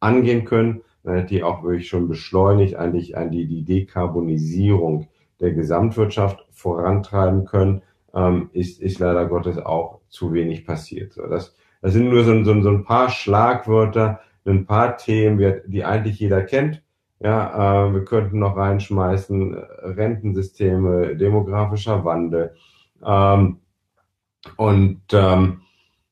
angehen 0.00 0.44
können. 0.44 0.82
Dann 1.02 1.14
hätte 1.14 1.28
die 1.28 1.42
auch 1.42 1.62
wirklich 1.62 1.88
schon 1.88 2.08
beschleunigt 2.08 2.76
eigentlich 2.76 3.16
an 3.16 3.30
die, 3.30 3.46
die 3.46 3.62
Dekarbonisierung 3.62 5.08
der 5.40 5.52
Gesamtwirtschaft 5.52 6.44
vorantreiben 6.50 7.44
können, 7.44 7.82
ähm, 8.14 8.50
ist, 8.52 8.80
ist 8.80 8.98
leider 8.98 9.26
Gottes 9.26 9.58
auch 9.58 10.00
zu 10.08 10.32
wenig 10.32 10.66
passiert. 10.66 11.12
So, 11.12 11.26
das, 11.26 11.54
das 11.82 11.92
sind 11.92 12.08
nur 12.08 12.24
so, 12.24 12.42
so, 12.44 12.62
so 12.62 12.70
ein 12.70 12.84
paar 12.84 13.10
Schlagwörter, 13.10 14.20
ein 14.46 14.66
paar 14.66 14.96
Themen, 14.96 15.62
die 15.66 15.84
eigentlich 15.84 16.18
jeder 16.18 16.42
kennt. 16.42 16.82
Ja, 17.18 17.86
äh, 17.88 17.94
wir 17.94 18.04
könnten 18.04 18.38
noch 18.38 18.56
reinschmeißen 18.56 19.54
äh, 19.54 19.58
Rentensysteme, 19.82 21.16
demografischer 21.16 22.04
Wandel. 22.04 22.54
Ähm, 23.04 23.58
und 24.56 25.02
ähm, 25.12 25.62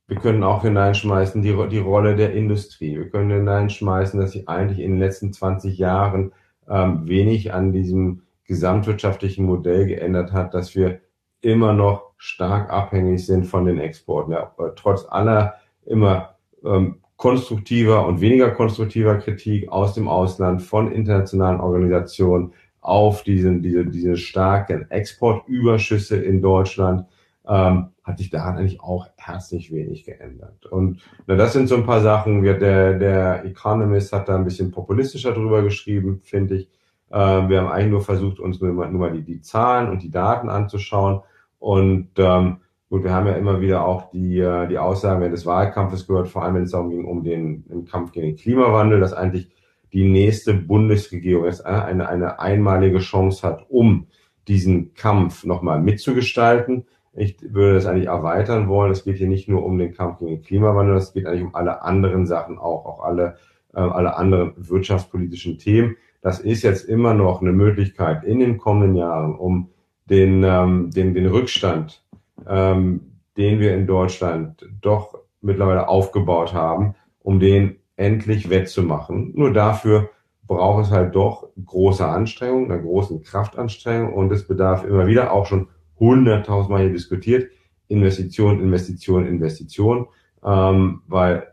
wir 0.07 0.17
können 0.17 0.43
auch 0.43 0.63
hineinschmeißen 0.63 1.43
die, 1.43 1.57
die 1.69 1.79
Rolle 1.79 2.17
der 2.17 2.33
Industrie. 2.35 2.97
Wir 2.97 3.09
können 3.11 3.31
hineinschmeißen, 3.31 4.21
dass 4.21 4.33
sich 4.33 4.49
eigentlich 4.49 4.81
in 4.81 4.93
den 4.93 5.01
letzten 5.01 5.33
20 5.33 5.79
Jahren 5.79 6.33
ähm, 6.69 7.07
wenig 7.07 7.53
an 7.53 7.73
diesem 7.73 8.23
gesamtwirtschaftlichen 8.45 9.45
Modell 9.45 9.87
geändert 9.87 10.33
hat, 10.33 10.55
dass 10.55 10.75
wir 10.75 11.01
immer 11.41 11.73
noch 11.73 12.13
stark 12.17 12.71
abhängig 12.71 13.27
sind 13.27 13.45
von 13.45 13.65
den 13.65 13.79
Exporten. 13.79 14.33
Ja, 14.33 14.55
trotz 14.77 15.07
aller 15.09 15.55
immer 15.85 16.37
ähm, 16.65 17.01
konstruktiver 17.17 18.07
und 18.07 18.21
weniger 18.21 18.51
konstruktiver 18.51 19.17
Kritik 19.17 19.69
aus 19.71 19.95
dem 19.95 20.09
Ausland 20.09 20.63
von 20.63 20.91
internationalen 20.91 21.61
Organisationen 21.61 22.53
auf 22.81 23.23
diesen, 23.23 23.63
diese, 23.63 23.87
diese 23.87 24.17
starken 24.17 24.91
Exportüberschüsse 24.91 26.17
in 26.17 26.43
Deutschland, 26.43 27.07
ähm, 27.47 27.89
hat 28.03 28.19
sich 28.19 28.31
daran 28.31 28.59
eigentlich 28.59 28.81
auch 28.81 29.07
herzlich 29.17 29.73
wenig 29.73 30.05
geändert. 30.05 30.67
Und 30.67 31.01
na, 31.27 31.37
das 31.37 31.55
sind 31.55 31.69
so 31.69 31.77
ein 31.77 31.87
paar 31.87 32.03
Sachen. 32.03 32.43
Wir, 32.43 32.55
der, 32.55 32.99
der 32.99 33.45
Economist 33.47 34.13
hat 34.13 34.29
da 34.29 34.37
ein 34.37 34.45
bisschen 34.45 34.71
populistischer 34.71 35.33
drüber 35.33 35.63
geschrieben, 35.63 36.21
finde 36.23 36.57
ich. 36.57 36.71
Ähm, 37.15 37.49
wir 37.49 37.61
haben 37.61 37.69
eigentlich 37.69 37.93
nur 37.93 38.01
versucht, 38.01 38.41
uns 38.41 38.61
nur, 38.61 38.73
nur 38.73 38.89
mal 38.89 39.13
die, 39.13 39.23
die 39.23 39.41
Zahlen 39.41 39.89
und 39.89 40.03
die 40.03 40.11
Daten 40.11 40.49
anzuschauen. 40.49 41.21
Und 41.61 42.09
ähm, 42.17 42.57
gut, 42.91 43.05
wir 43.05 43.13
haben 43.13 43.29
ja 43.29 43.35
immer 43.35 43.61
wieder 43.61 43.87
auch 43.87 44.11
die, 44.11 44.41
äh, 44.41 44.67
die 44.67 44.79
Aussagen 44.79 45.21
während 45.21 45.35
des 45.35 45.47
Wahlkampfes 45.47 46.09
gehört, 46.09 46.27
vor 46.27 46.43
allem 46.43 46.57
wenn 46.57 46.65
es 46.65 46.73
darum 46.73 46.91
ging, 46.91 47.05
um 47.05 47.23
den, 47.23 47.65
den 47.69 47.85
Kampf 47.85 48.11
gegen 48.11 48.27
den 48.27 48.37
Klimawandel, 48.37 48.99
dass 48.99 49.13
eigentlich 49.13 49.49
die 49.93 50.03
nächste 50.03 50.55
Bundesregierung 50.55 51.45
jetzt 51.45 51.65
eine, 51.65 52.09
eine 52.09 52.41
einmalige 52.41 52.99
Chance 52.99 53.47
hat, 53.47 53.65
um 53.69 54.09
diesen 54.49 54.93
Kampf 54.95 55.45
nochmal 55.45 55.81
mitzugestalten. 55.81 56.85
Ich 57.13 57.37
würde 57.41 57.75
das 57.75 57.87
eigentlich 57.87 58.09
erweitern 58.09 58.67
wollen. 58.67 58.91
Es 58.91 59.05
geht 59.05 59.19
hier 59.19 59.29
nicht 59.29 59.49
nur 59.49 59.65
um 59.65 59.79
den 59.79 59.95
Kampf 59.95 60.19
gegen 60.19 60.33
den 60.33 60.43
Klimawandel, 60.43 60.97
es 60.97 61.13
geht 61.13 61.27
eigentlich 61.27 61.45
um 61.45 61.55
alle 61.55 61.83
anderen 61.83 62.27
Sachen 62.27 62.59
auch, 62.59 62.85
auch 62.87 63.05
alle, 63.05 63.37
äh, 63.73 63.79
alle 63.79 64.17
anderen 64.17 64.55
wirtschaftspolitischen 64.57 65.59
Themen. 65.59 65.97
Das 66.25 66.41
ist 66.41 66.63
jetzt 66.63 66.89
immer 66.89 67.13
noch 67.13 67.43
eine 67.43 67.53
Möglichkeit 67.53 68.25
in 68.25 68.39
den 68.39 68.57
kommenden 68.57 68.97
Jahren, 68.97 69.35
um 69.35 69.69
den, 70.07 70.43
ähm, 70.43 70.91
den, 70.91 71.13
den 71.13 71.27
Rückstand, 71.27 72.03
ähm, 72.49 73.19
den 73.37 73.61
wir 73.61 73.75
in 73.75 73.87
Deutschland 73.87 74.67
doch 74.81 75.19
mittlerweile 75.43 75.87
aufgebaut 75.87 76.55
haben, 76.55 76.95
um 77.21 77.41
den 77.41 77.77
endlich 77.97 78.49
wettzumachen. 78.49 79.33
Nur 79.35 79.53
dafür 79.53 80.09
braucht 80.47 80.87
es 80.87 80.91
halt 80.91 81.15
doch 81.15 81.51
große 81.63 82.07
Anstrengung, 82.07 82.73
einer 82.73 82.81
großen 82.81 83.23
Kraftanstrengung 83.23 84.15
und 84.15 84.33
es 84.33 84.49
bedarf 84.49 84.83
immer 84.83 85.07
wieder 85.07 85.31
auch 85.31 85.45
schon 85.45 85.69
hunderttausendmal 86.01 86.85
hier 86.85 86.93
diskutiert, 86.93 87.51
Investition, 87.89 88.61
Investition, 88.61 89.27
Investition, 89.27 90.07
ähm, 90.43 91.03
weil 91.07 91.49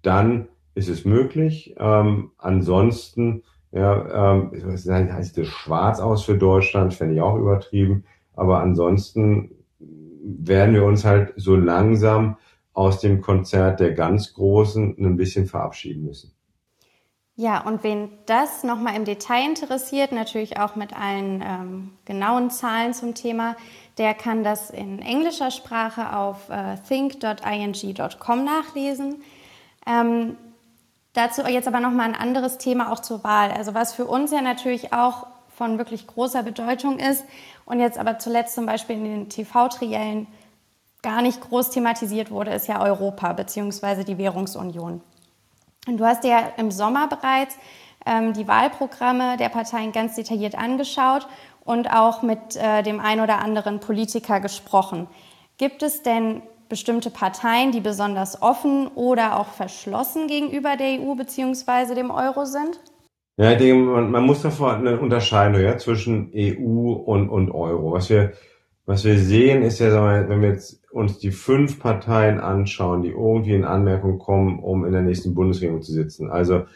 dann 0.00 0.48
ist 0.74 0.88
es 0.88 1.04
möglich. 1.04 1.74
Ähm, 1.78 2.30
ansonsten, 2.38 3.42
ja, 3.74 4.36
ähm, 4.36 4.52
heißt 5.12 5.36
das 5.36 5.48
schwarz 5.48 5.98
aus 5.98 6.24
für 6.24 6.38
Deutschland, 6.38 6.94
fände 6.94 7.14
ich 7.14 7.20
auch 7.20 7.36
übertrieben, 7.36 8.04
aber 8.36 8.60
ansonsten 8.60 9.50
werden 10.22 10.74
wir 10.74 10.84
uns 10.84 11.04
halt 11.04 11.32
so 11.36 11.56
langsam 11.56 12.36
aus 12.72 13.00
dem 13.00 13.20
Konzert 13.20 13.80
der 13.80 13.92
ganz 13.92 14.34
Großen 14.34 14.96
ein 14.98 15.16
bisschen 15.16 15.46
verabschieden 15.46 16.04
müssen. 16.04 16.32
Ja, 17.36 17.66
und 17.66 17.82
wen 17.82 18.10
das 18.26 18.62
nochmal 18.62 18.94
im 18.94 19.04
Detail 19.04 19.44
interessiert, 19.48 20.12
natürlich 20.12 20.60
auch 20.60 20.76
mit 20.76 20.96
allen 20.96 21.42
ähm, 21.44 21.90
genauen 22.04 22.50
Zahlen 22.50 22.94
zum 22.94 23.16
Thema, 23.16 23.56
der 23.98 24.14
kann 24.14 24.44
das 24.44 24.70
in 24.70 25.00
englischer 25.00 25.50
Sprache 25.50 26.16
auf 26.16 26.48
äh, 26.48 26.76
think.ing.com 26.88 28.44
nachlesen. 28.44 29.22
Ähm, 29.84 30.36
dazu 31.14 31.42
jetzt 31.42 31.66
aber 31.66 31.80
nochmal 31.80 32.08
ein 32.08 32.14
anderes 32.14 32.58
Thema 32.58 32.92
auch 32.92 33.00
zur 33.00 33.24
Wahl. 33.24 33.50
Also 33.50 33.72
was 33.72 33.94
für 33.94 34.04
uns 34.04 34.30
ja 34.30 34.42
natürlich 34.42 34.92
auch 34.92 35.26
von 35.56 35.78
wirklich 35.78 36.06
großer 36.06 36.42
Bedeutung 36.42 36.98
ist 36.98 37.24
und 37.64 37.80
jetzt 37.80 37.98
aber 37.98 38.18
zuletzt 38.18 38.54
zum 38.54 38.66
Beispiel 38.66 38.96
in 38.96 39.04
den 39.04 39.28
TV-Triellen 39.28 40.26
gar 41.02 41.22
nicht 41.22 41.40
groß 41.40 41.70
thematisiert 41.70 42.30
wurde, 42.30 42.52
ist 42.52 42.66
ja 42.66 42.82
Europa 42.82 43.32
bzw. 43.32 44.04
die 44.04 44.18
Währungsunion. 44.18 45.00
Und 45.86 45.98
du 45.98 46.04
hast 46.04 46.24
dir 46.24 46.30
ja 46.30 46.52
im 46.56 46.70
Sommer 46.70 47.08
bereits 47.08 47.56
ähm, 48.06 48.32
die 48.32 48.48
Wahlprogramme 48.48 49.36
der 49.36 49.50
Parteien 49.50 49.92
ganz 49.92 50.16
detailliert 50.16 50.56
angeschaut 50.56 51.28
und 51.64 51.90
auch 51.90 52.22
mit 52.22 52.56
äh, 52.56 52.82
dem 52.82 53.00
ein 53.00 53.20
oder 53.20 53.38
anderen 53.38 53.80
Politiker 53.80 54.40
gesprochen. 54.40 55.06
Gibt 55.58 55.82
es 55.82 56.02
denn 56.02 56.42
bestimmte 56.68 57.10
Parteien, 57.10 57.72
die 57.72 57.80
besonders 57.80 58.40
offen 58.42 58.88
oder 58.94 59.38
auch 59.38 59.48
verschlossen 59.48 60.26
gegenüber 60.26 60.76
der 60.76 61.00
EU 61.00 61.14
bzw. 61.14 61.94
dem 61.94 62.10
Euro 62.10 62.44
sind? 62.44 62.80
Ja, 63.36 63.56
man, 63.74 64.24
muss 64.24 64.42
davor 64.42 64.74
eine 64.74 64.98
Unterscheidung 65.00 65.60
ja, 65.60 65.76
zwischen 65.76 66.30
EU 66.34 66.92
und, 66.92 67.28
und 67.28 67.50
Euro. 67.50 67.92
Was 67.92 68.08
wir, 68.08 68.32
was 68.86 69.04
wir 69.04 69.18
sehen, 69.18 69.62
ist 69.62 69.80
ja, 69.80 70.28
wenn 70.28 70.40
wir 70.40 70.50
jetzt 70.50 70.84
uns 70.92 71.18
die 71.18 71.32
fünf 71.32 71.80
Parteien 71.80 72.38
anschauen, 72.38 73.02
die 73.02 73.10
irgendwie 73.10 73.54
in 73.54 73.64
Anmerkung 73.64 74.18
kommen, 74.18 74.60
um 74.60 74.84
in 74.84 74.92
der 74.92 75.02
nächsten 75.02 75.34
Bundesregierung 75.34 75.82
zu 75.82 75.92
sitzen. 75.92 76.30
Also 76.30 76.66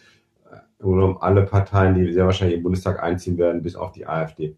um 0.81 1.19
alle 1.21 1.43
Parteien, 1.45 1.95
die 1.95 2.13
sehr 2.13 2.25
wahrscheinlich 2.25 2.57
im 2.57 2.63
Bundestag 2.63 3.03
einziehen 3.03 3.39
werden, 3.39 3.63
bis 3.63 3.77
auf 3.77 3.93
die 3.93 4.07
AfD. 4.07 4.57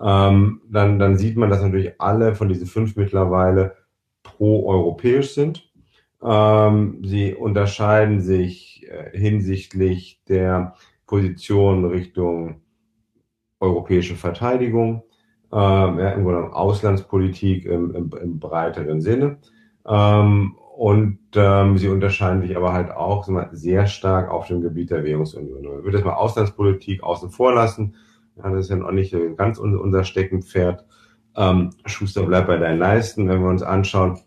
Ähm, 0.00 0.62
dann, 0.70 0.98
dann 0.98 1.18
sieht 1.18 1.36
man, 1.36 1.50
dass 1.50 1.62
natürlich 1.62 2.00
alle 2.00 2.34
von 2.34 2.48
diesen 2.48 2.66
fünf 2.66 2.96
mittlerweile 2.96 3.76
pro-europäisch 4.22 5.34
sind. 5.34 5.70
Ähm, 6.22 7.02
sie 7.04 7.34
unterscheiden 7.34 8.20
sich 8.20 8.86
äh, 8.88 9.16
hinsichtlich 9.16 10.22
der 10.28 10.74
Position 11.06 11.84
Richtung 11.86 12.60
europäische 13.58 14.14
Verteidigung, 14.16 15.02
ähm, 15.52 15.98
ja, 15.98 16.12
im 16.12 16.24
Grunde 16.24 16.52
Auslandspolitik 16.52 17.64
im, 17.66 17.94
im, 17.94 18.10
im 18.20 18.38
breiteren 18.38 19.00
Sinne. 19.00 19.38
Ähm, 19.86 20.56
und 20.76 21.18
ähm, 21.34 21.76
sie 21.76 21.88
unterscheiden 21.88 22.40
sich 22.40 22.56
aber 22.56 22.72
halt 22.72 22.90
auch 22.90 23.28
mal, 23.28 23.50
sehr 23.52 23.86
stark 23.86 24.30
auf 24.30 24.46
dem 24.46 24.62
Gebiet 24.62 24.90
der 24.90 25.04
Währungsunion. 25.04 25.62
Ich 25.62 25.84
würde 25.84 25.98
jetzt 25.98 26.06
mal 26.06 26.14
Auslandspolitik 26.14 27.02
außen 27.02 27.30
vor 27.30 27.52
lassen. 27.52 27.96
Ja, 28.36 28.50
das 28.50 28.60
ist 28.60 28.70
ja 28.70 28.76
noch 28.76 28.92
nicht 28.92 29.14
ganz 29.36 29.58
unser 29.58 30.04
Steckenpferd. 30.04 30.86
Ähm, 31.36 31.70
Schuster 31.86 32.24
bleibt 32.24 32.48
bei 32.48 32.58
deinen 32.58 32.78
Leisten. 32.78 33.28
Wenn 33.28 33.42
wir 33.42 33.48
uns 33.48 33.62
anschauen, 33.62 34.20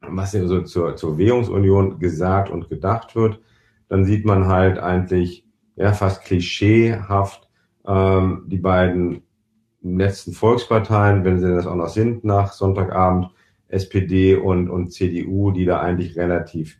was 0.00 0.32
hier 0.32 0.46
so 0.48 0.62
zur, 0.62 0.96
zur 0.96 1.18
Währungsunion 1.18 1.98
gesagt 1.98 2.50
und 2.50 2.68
gedacht 2.68 3.14
wird, 3.16 3.40
dann 3.88 4.04
sieht 4.04 4.24
man 4.24 4.46
halt 4.46 4.78
eigentlich 4.78 5.46
ja, 5.76 5.92
fast 5.92 6.24
klischeehaft 6.24 7.48
ähm, 7.86 8.44
die 8.46 8.58
beiden 8.58 9.22
letzten 9.82 10.32
Volksparteien, 10.32 11.24
wenn 11.24 11.38
sie 11.38 11.48
das 11.48 11.66
auch 11.66 11.76
noch 11.76 11.88
sind 11.88 12.24
nach 12.24 12.52
Sonntagabend, 12.52 13.30
SPD 13.68 14.36
und, 14.36 14.68
und 14.68 14.92
CDU, 14.92 15.50
die 15.50 15.64
da 15.64 15.80
eigentlich 15.80 16.16
relativ 16.16 16.78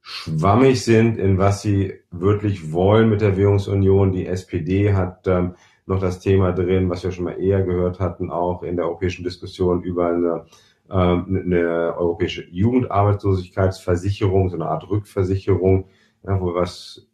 schwammig 0.00 0.82
sind, 0.82 1.18
in 1.18 1.38
was 1.38 1.62
sie 1.62 1.94
wirklich 2.10 2.72
wollen 2.72 3.08
mit 3.08 3.20
der 3.20 3.36
Währungsunion. 3.36 4.12
Die 4.12 4.26
SPD 4.26 4.94
hat 4.94 5.26
ähm, 5.26 5.54
noch 5.86 6.00
das 6.00 6.20
Thema 6.20 6.52
drin, 6.52 6.90
was 6.90 7.04
wir 7.04 7.12
schon 7.12 7.24
mal 7.24 7.40
eher 7.40 7.62
gehört 7.62 8.00
hatten, 8.00 8.30
auch 8.30 8.62
in 8.62 8.76
der 8.76 8.86
europäischen 8.86 9.24
Diskussion 9.24 9.82
über 9.82 10.08
eine, 10.08 10.44
ähm, 10.90 11.42
eine 11.44 11.96
europäische 11.96 12.44
Jugendarbeitslosigkeitsversicherung, 12.50 14.50
so 14.50 14.56
eine 14.56 14.66
Art 14.66 14.88
Rückversicherung, 14.88 15.86
ja, 16.24 16.40
wo 16.40 16.54
was 16.54 17.06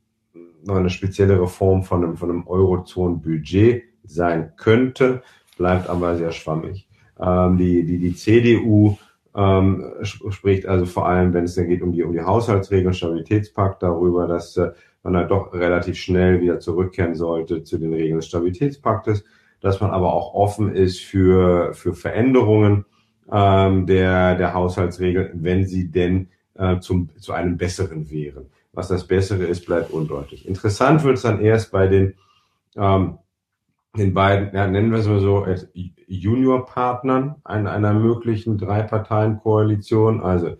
noch 0.64 0.76
eine 0.76 0.90
spezielle 0.90 1.40
Reform 1.40 1.83
von 1.83 2.04
einem, 2.04 2.16
von 2.16 2.31
einem 2.31 2.46
Eurozonenbudget 2.46 3.85
sein 4.04 4.52
könnte, 4.57 5.22
bleibt 5.57 5.88
aber 5.88 6.16
sehr 6.16 6.33
schwammig. 6.33 6.88
Ähm, 7.20 7.57
die, 7.57 7.85
die, 7.85 7.98
die 7.98 8.14
CDU 8.14 8.96
ähm, 9.35 9.85
spricht 10.02 10.66
also 10.66 10.87
vor 10.87 11.07
allem, 11.07 11.33
wenn 11.33 11.44
es 11.44 11.54
dann 11.54 11.68
geht 11.68 11.83
um 11.83 11.92
die, 11.92 12.02
um 12.02 12.12
die 12.12 12.22
Haushaltsregeln, 12.22 12.94
Stabilitätspakt, 12.94 13.83
darüber, 13.83 14.26
dass 14.26 14.57
äh, 14.57 14.72
man 15.02 15.16
halt 15.16 15.30
doch 15.30 15.52
relativ 15.52 15.96
schnell 15.96 16.40
wieder 16.40 16.61
zurückkehren 16.61 17.14
sollte 17.14 17.62
zu 17.62 17.78
den 17.78 17.92
Regeln 17.92 18.16
des 18.16 18.26
Stabilitätspaktes, 18.26 19.24
dass 19.61 19.80
man 19.80 19.90
aber 19.90 20.12
auch 20.12 20.34
offen 20.34 20.74
ist 20.74 21.00
für, 21.00 21.74
für 21.74 21.94
Veränderungen 21.94 22.84
ähm, 23.30 23.87
der, 23.87 24.37
der 24.37 24.54
Haushaltsregeln, 24.54 25.30
wenn 25.42 25.66
sie 25.66 25.90
denn 25.90 26.28
äh, 26.54 26.78
zum, 26.80 27.11
zu 27.18 27.32
einem 27.32 27.56
besseren 27.56 28.11
wären. 28.11 28.46
Was 28.72 28.88
das 28.88 29.06
Bessere 29.06 29.44
ist, 29.44 29.66
bleibt 29.66 29.90
undeutlich. 29.90 30.46
Interessant 30.46 31.02
wird 31.04 31.16
es 31.16 31.22
dann 31.22 31.40
erst 31.40 31.72
bei 31.72 31.88
den, 31.88 32.14
ähm, 32.76 33.18
den 33.96 34.14
beiden, 34.14 34.54
ja, 34.54 34.66
nennen 34.66 34.92
wir 34.92 34.98
es 34.98 35.08
mal 35.08 35.20
so, 35.20 35.46
Juniorpartnern 36.06 37.37
einer, 37.44 37.72
einer 37.72 37.92
möglichen 37.94 38.56
Drei-Parteien-Koalition, 38.56 40.22
also 40.22 40.56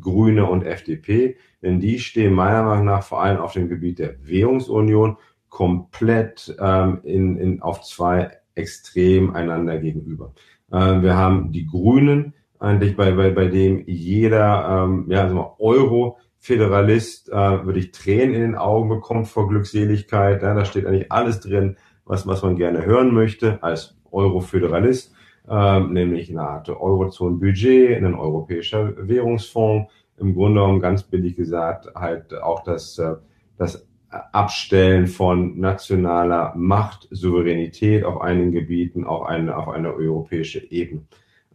Grüne 0.00 0.46
und 0.46 0.64
FDP, 0.64 1.36
denn 1.62 1.80
die 1.80 1.98
stehen 1.98 2.34
meiner 2.34 2.62
Meinung 2.62 2.86
nach 2.86 3.02
vor 3.02 3.22
allem 3.22 3.38
auf 3.38 3.52
dem 3.52 3.68
Gebiet 3.68 3.98
der 3.98 4.14
Währungsunion 4.26 5.16
komplett 5.48 6.56
ähm, 6.58 7.00
in, 7.04 7.36
in, 7.36 7.62
auf 7.62 7.82
zwei 7.82 8.30
extrem 8.54 9.34
einander 9.34 9.78
gegenüber. 9.78 10.32
Äh, 10.70 11.02
wir 11.02 11.16
haben 11.16 11.52
die 11.52 11.66
Grünen, 11.66 12.34
eigentlich 12.58 12.96
bei, 12.96 13.12
bei, 13.12 13.30
bei 13.30 13.46
dem 13.46 13.82
jeder 13.86 14.84
ähm, 14.84 15.06
ja, 15.08 15.22
also 15.22 15.56
Euro-Föderalist 15.58 17.28
äh, 17.30 17.66
wirklich 17.66 17.90
Tränen 17.90 18.34
in 18.34 18.40
den 18.40 18.54
Augen 18.54 18.88
bekommt 18.88 19.28
vor 19.28 19.48
Glückseligkeit. 19.48 20.42
Ja, 20.42 20.54
da 20.54 20.64
steht 20.64 20.86
eigentlich 20.86 21.10
alles 21.10 21.40
drin, 21.40 21.76
was, 22.04 22.26
was 22.26 22.42
man 22.42 22.56
gerne 22.56 22.86
hören 22.86 23.12
möchte 23.12 23.62
als 23.62 23.96
Euro-Föderalist, 24.12 25.12
äh, 25.48 25.80
nämlich 25.80 26.30
eine 26.30 26.42
Art 26.42 26.68
Eurozone-Budget, 26.68 27.96
ein 27.96 28.14
europäischer 28.14 28.94
Währungsfonds, 29.08 29.92
im 30.18 30.34
Grunde 30.34 30.60
genommen 30.60 30.80
ganz 30.80 31.02
billig 31.02 31.36
gesagt 31.36 31.94
halt 31.94 32.34
auch 32.42 32.62
das, 32.62 32.98
äh, 32.98 33.14
das 33.58 33.86
Abstellen 34.08 35.06
von 35.06 35.58
nationaler 35.58 36.52
Macht, 36.54 37.08
Souveränität 37.10 38.04
auf 38.04 38.20
einigen 38.20 38.52
Gebieten 38.52 39.04
auf 39.04 39.26
eine, 39.26 39.56
auf 39.56 39.68
eine 39.68 39.94
europäische 39.94 40.70
Ebene. 40.70 41.02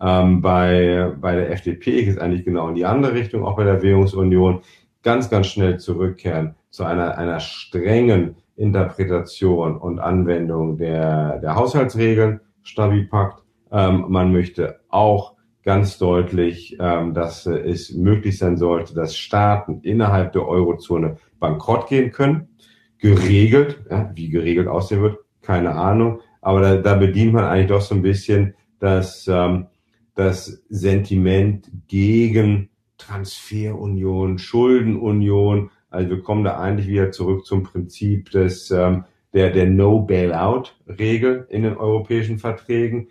Ähm, 0.02 0.42
bei, 0.42 1.14
bei 1.20 1.36
der 1.36 1.52
FDP 1.52 2.04
geht 2.04 2.10
es 2.10 2.18
eigentlich 2.18 2.46
genau 2.46 2.70
in 2.70 2.76
die 2.76 2.86
andere 2.86 3.14
Richtung, 3.14 3.46
auch 3.46 3.56
bei 3.56 3.64
der 3.64 3.82
Währungsunion, 3.82 4.62
ganz, 5.04 5.30
ganz 5.30 5.48
schnell 5.48 5.80
zurückkehren 5.80 6.56
zu 6.70 6.84
einer, 6.84 7.18
einer 7.18 7.40
strengen 7.40 8.36
Interpretation 8.56 9.78
und 9.78 10.00
Anwendung 10.00 10.78
der, 10.78 11.40
der 11.40 11.56
Haushaltsregeln, 11.56 12.42
Stabipakt. 12.64 13.44
Ähm, 13.72 14.06
man 14.10 14.32
möchte 14.32 14.80
auch 14.90 15.36
ganz 15.64 15.98
deutlich, 15.98 16.78
ähm, 16.80 17.14
dass 17.14 17.46
es 17.46 17.94
möglich 17.94 18.38
sein 18.38 18.58
sollte, 18.58 18.94
dass 18.94 19.18
Staaten 19.18 19.82
innerhalb 19.82 20.32
der 20.32 20.48
Eurozone 20.48 21.18
bankrott 21.40 21.90
gehen 21.90 22.12
können. 22.12 22.48
Geregelt, 23.00 23.84
ja, 23.90 24.12
wie 24.16 24.30
geregelt 24.30 24.68
aussehen 24.68 25.02
wird, 25.02 25.18
keine 25.42 25.76
Ahnung. 25.76 26.22
Aber 26.42 26.62
da, 26.62 26.78
da 26.78 26.96
bedient 26.96 27.34
man 27.34 27.44
eigentlich 27.44 27.68
doch 27.68 27.82
so 27.82 27.96
ein 27.96 28.02
bisschen 28.02 28.54
das, 28.80 29.28
ähm, 29.28 29.68
das 30.16 30.64
Sentiment 30.70 31.70
gegen 31.88 32.70
Transferunion, 32.98 34.40
Schuldenunion. 34.40 35.72
Also 35.90 36.10
wir 36.12 36.22
kommen 36.22 36.44
da 36.44 36.60
eigentlich 36.60 36.88
wieder 36.88 37.12
zurück 37.12 37.46
zum 37.46 37.64
Prinzip 37.64 38.32
des, 38.32 38.72
ähm, 38.72 39.04
der, 39.34 39.52
der 39.52 39.68
No-Bailout-Regel 39.68 41.48
in 41.50 41.64
den 41.64 41.78
europäischen 41.78 42.40
Verträgen, 42.40 43.10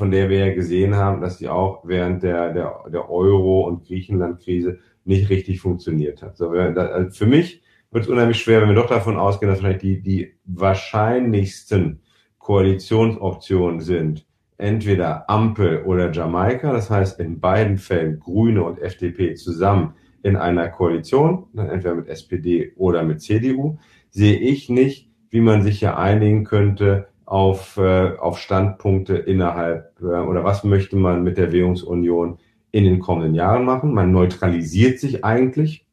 von 0.00 0.10
der 0.10 0.30
wir 0.30 0.46
ja 0.46 0.54
gesehen 0.54 0.96
haben, 0.96 1.20
dass 1.20 1.36
sie 1.36 1.50
auch 1.50 1.82
während 1.84 2.22
der, 2.22 2.54
der, 2.54 2.84
der 2.90 3.10
Euro- 3.10 3.66
und 3.68 3.84
Griechenland-Krise 3.84 4.78
nicht 5.04 5.28
richtig 5.28 5.60
funktioniert 5.60 6.22
hat. 6.22 6.38
So, 6.38 6.48
also 6.48 7.10
für 7.10 7.26
mich 7.26 7.60
wird 7.90 8.04
es 8.04 8.10
unheimlich 8.10 8.40
schwer, 8.40 8.62
wenn 8.62 8.70
wir 8.70 8.76
doch 8.76 8.88
davon 8.88 9.18
ausgehen, 9.18 9.50
dass 9.50 9.60
vielleicht 9.60 9.82
die, 9.82 10.00
die 10.00 10.32
wahrscheinlichsten 10.46 12.00
Koalitionsoptionen 12.38 13.80
sind, 13.80 14.26
entweder 14.56 15.28
Ampel 15.28 15.82
oder 15.82 16.10
Jamaika, 16.10 16.72
das 16.72 16.88
heißt 16.88 17.20
in 17.20 17.38
beiden 17.38 17.76
Fällen 17.76 18.20
Grüne 18.20 18.64
und 18.64 18.78
FDP 18.78 19.34
zusammen 19.34 19.96
in 20.22 20.36
einer 20.36 20.70
Koalition, 20.70 21.44
entweder 21.54 21.94
mit 21.94 22.08
SPD 22.08 22.72
oder 22.76 23.02
mit 23.02 23.20
CDU, 23.20 23.76
sehe 24.08 24.38
ich 24.38 24.70
nicht, 24.70 25.10
wie 25.28 25.42
man 25.42 25.60
sich 25.60 25.82
ja 25.82 25.98
einigen 25.98 26.44
könnte 26.44 27.09
auf, 27.30 27.76
äh, 27.76 28.16
auf 28.18 28.40
Standpunkte 28.40 29.14
innerhalb 29.14 29.94
äh, 30.02 30.04
oder 30.04 30.42
was 30.42 30.64
möchte 30.64 30.96
man 30.96 31.22
mit 31.22 31.38
der 31.38 31.52
Währungsunion 31.52 32.38
in 32.72 32.82
den 32.82 32.98
kommenden 32.98 33.36
Jahren 33.36 33.64
machen. 33.64 33.94
Man 33.94 34.10
neutralisiert 34.10 34.98
sich 34.98 35.24
eigentlich 35.24 35.86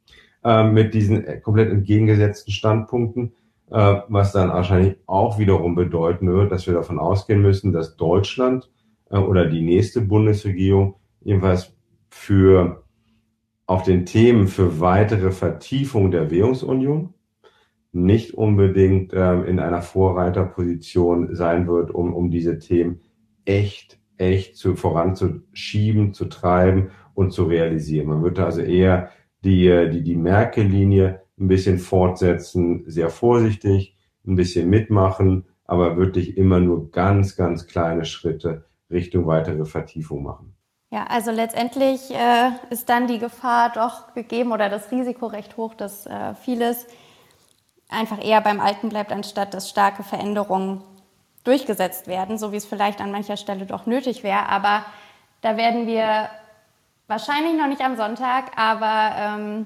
äh, 0.43 0.63
mit 0.63 0.95
diesen 0.95 1.23
komplett 1.43 1.69
entgegengesetzten 1.69 2.51
Standpunkten, 2.51 3.33
äh, 3.69 3.97
was 4.07 4.31
dann 4.31 4.49
wahrscheinlich 4.49 4.95
auch 5.05 5.37
wiederum 5.37 5.75
bedeuten 5.75 6.27
wird, 6.33 6.51
dass 6.51 6.65
wir 6.65 6.73
davon 6.73 6.97
ausgehen 6.97 7.43
müssen, 7.43 7.71
dass 7.71 7.97
Deutschland 7.97 8.71
äh, 9.11 9.17
oder 9.17 9.45
die 9.45 9.61
nächste 9.61 10.01
Bundesregierung 10.01 10.95
jedenfalls 11.21 11.71
für 12.09 12.81
auf 13.67 13.83
den 13.83 14.07
Themen 14.07 14.47
für 14.47 14.79
weitere 14.79 15.29
Vertiefung 15.29 16.09
der 16.09 16.31
Währungsunion 16.31 17.13
nicht 17.97 18.33
unbedingt 18.33 19.13
ähm, 19.13 19.45
in 19.45 19.59
einer 19.59 19.81
Vorreiterposition 19.81 21.35
sein 21.35 21.67
wird, 21.67 21.91
um, 21.91 22.13
um 22.13 22.29
diese 22.29 22.59
Themen 22.59 23.01
echt, 23.45 23.99
echt 24.17 24.55
zu, 24.55 24.75
voranzuschieben, 24.75 26.13
zu 26.13 26.25
treiben 26.25 26.91
und 27.13 27.31
zu 27.31 27.45
realisieren. 27.45 28.07
Man 28.07 28.23
würde 28.23 28.45
also 28.45 28.61
eher 28.61 29.09
die, 29.43 29.89
die, 29.91 30.03
die 30.03 30.15
Merkel-Linie 30.15 31.21
ein 31.39 31.47
bisschen 31.47 31.79
fortsetzen, 31.79 32.83
sehr 32.87 33.09
vorsichtig, 33.09 33.95
ein 34.25 34.35
bisschen 34.35 34.69
mitmachen, 34.69 35.45
aber 35.65 35.97
wirklich 35.97 36.37
immer 36.37 36.59
nur 36.59 36.91
ganz, 36.91 37.35
ganz 37.35 37.67
kleine 37.67 38.05
Schritte 38.05 38.65
Richtung 38.89 39.27
weitere 39.27 39.65
Vertiefung 39.65 40.23
machen. 40.23 40.53
Ja, 40.91 41.05
also 41.09 41.31
letztendlich 41.31 42.11
äh, 42.11 42.51
ist 42.69 42.87
dann 42.87 43.07
die 43.07 43.19
Gefahr 43.19 43.71
doch 43.73 44.13
gegeben 44.13 44.53
oder 44.53 44.69
das 44.69 44.91
Risiko 44.91 45.27
recht 45.27 45.57
hoch, 45.57 45.73
dass 45.73 46.05
äh, 46.05 46.33
vieles 46.35 46.87
einfach 47.89 48.23
eher 48.23 48.41
beim 48.41 48.59
Alten 48.59 48.89
bleibt, 48.89 49.11
anstatt 49.11 49.53
dass 49.53 49.69
starke 49.69 50.03
Veränderungen 50.03 50.83
durchgesetzt 51.43 52.07
werden, 52.07 52.37
so 52.37 52.51
wie 52.51 52.57
es 52.57 52.65
vielleicht 52.65 52.99
an 52.99 53.11
mancher 53.11 53.37
Stelle 53.37 53.65
doch 53.65 53.85
nötig 53.85 54.23
wäre. 54.23 54.49
Aber 54.49 54.85
da 55.41 55.55
werden 55.55 55.87
wir 55.87 56.29
wahrscheinlich 57.07 57.53
noch 57.53 57.67
nicht 57.67 57.81
am 57.81 57.95
Sonntag, 57.95 58.57
aber 58.57 59.15
ähm, 59.17 59.65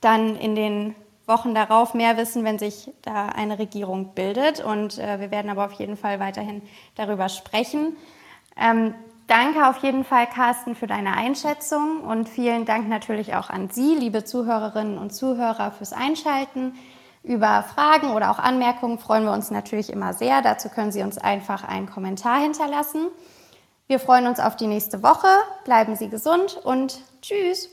dann 0.00 0.36
in 0.36 0.54
den 0.54 0.94
Wochen 1.26 1.54
darauf 1.54 1.94
mehr 1.94 2.16
wissen, 2.16 2.44
wenn 2.44 2.58
sich 2.58 2.90
da 3.02 3.26
eine 3.26 3.58
Regierung 3.58 4.14
bildet. 4.14 4.60
Und 4.62 4.98
äh, 4.98 5.20
wir 5.20 5.30
werden 5.30 5.50
aber 5.50 5.64
auf 5.64 5.72
jeden 5.72 5.96
Fall 5.96 6.20
weiterhin 6.20 6.62
darüber 6.96 7.28
sprechen. 7.28 7.96
Ähm, 8.56 8.94
danke 9.26 9.68
auf 9.68 9.78
jeden 9.78 10.04
Fall, 10.04 10.26
Carsten, 10.26 10.76
für 10.76 10.86
deine 10.86 11.16
Einschätzung 11.16 12.02
und 12.02 12.28
vielen 12.28 12.66
Dank 12.66 12.88
natürlich 12.88 13.34
auch 13.34 13.50
an 13.50 13.68
Sie, 13.70 13.94
liebe 13.94 14.24
Zuhörerinnen 14.24 14.98
und 14.98 15.10
Zuhörer, 15.14 15.72
fürs 15.72 15.92
Einschalten. 15.92 16.74
Über 17.24 17.62
Fragen 17.62 18.12
oder 18.12 18.30
auch 18.30 18.38
Anmerkungen 18.38 18.98
freuen 18.98 19.24
wir 19.24 19.32
uns 19.32 19.50
natürlich 19.50 19.90
immer 19.90 20.12
sehr. 20.12 20.42
Dazu 20.42 20.68
können 20.68 20.92
Sie 20.92 21.02
uns 21.02 21.16
einfach 21.16 21.64
einen 21.64 21.88
Kommentar 21.88 22.38
hinterlassen. 22.38 23.08
Wir 23.86 23.98
freuen 23.98 24.26
uns 24.26 24.40
auf 24.40 24.56
die 24.56 24.66
nächste 24.66 25.02
Woche. 25.02 25.28
Bleiben 25.64 25.96
Sie 25.96 26.10
gesund 26.10 26.60
und 26.62 27.00
tschüss. 27.22 27.70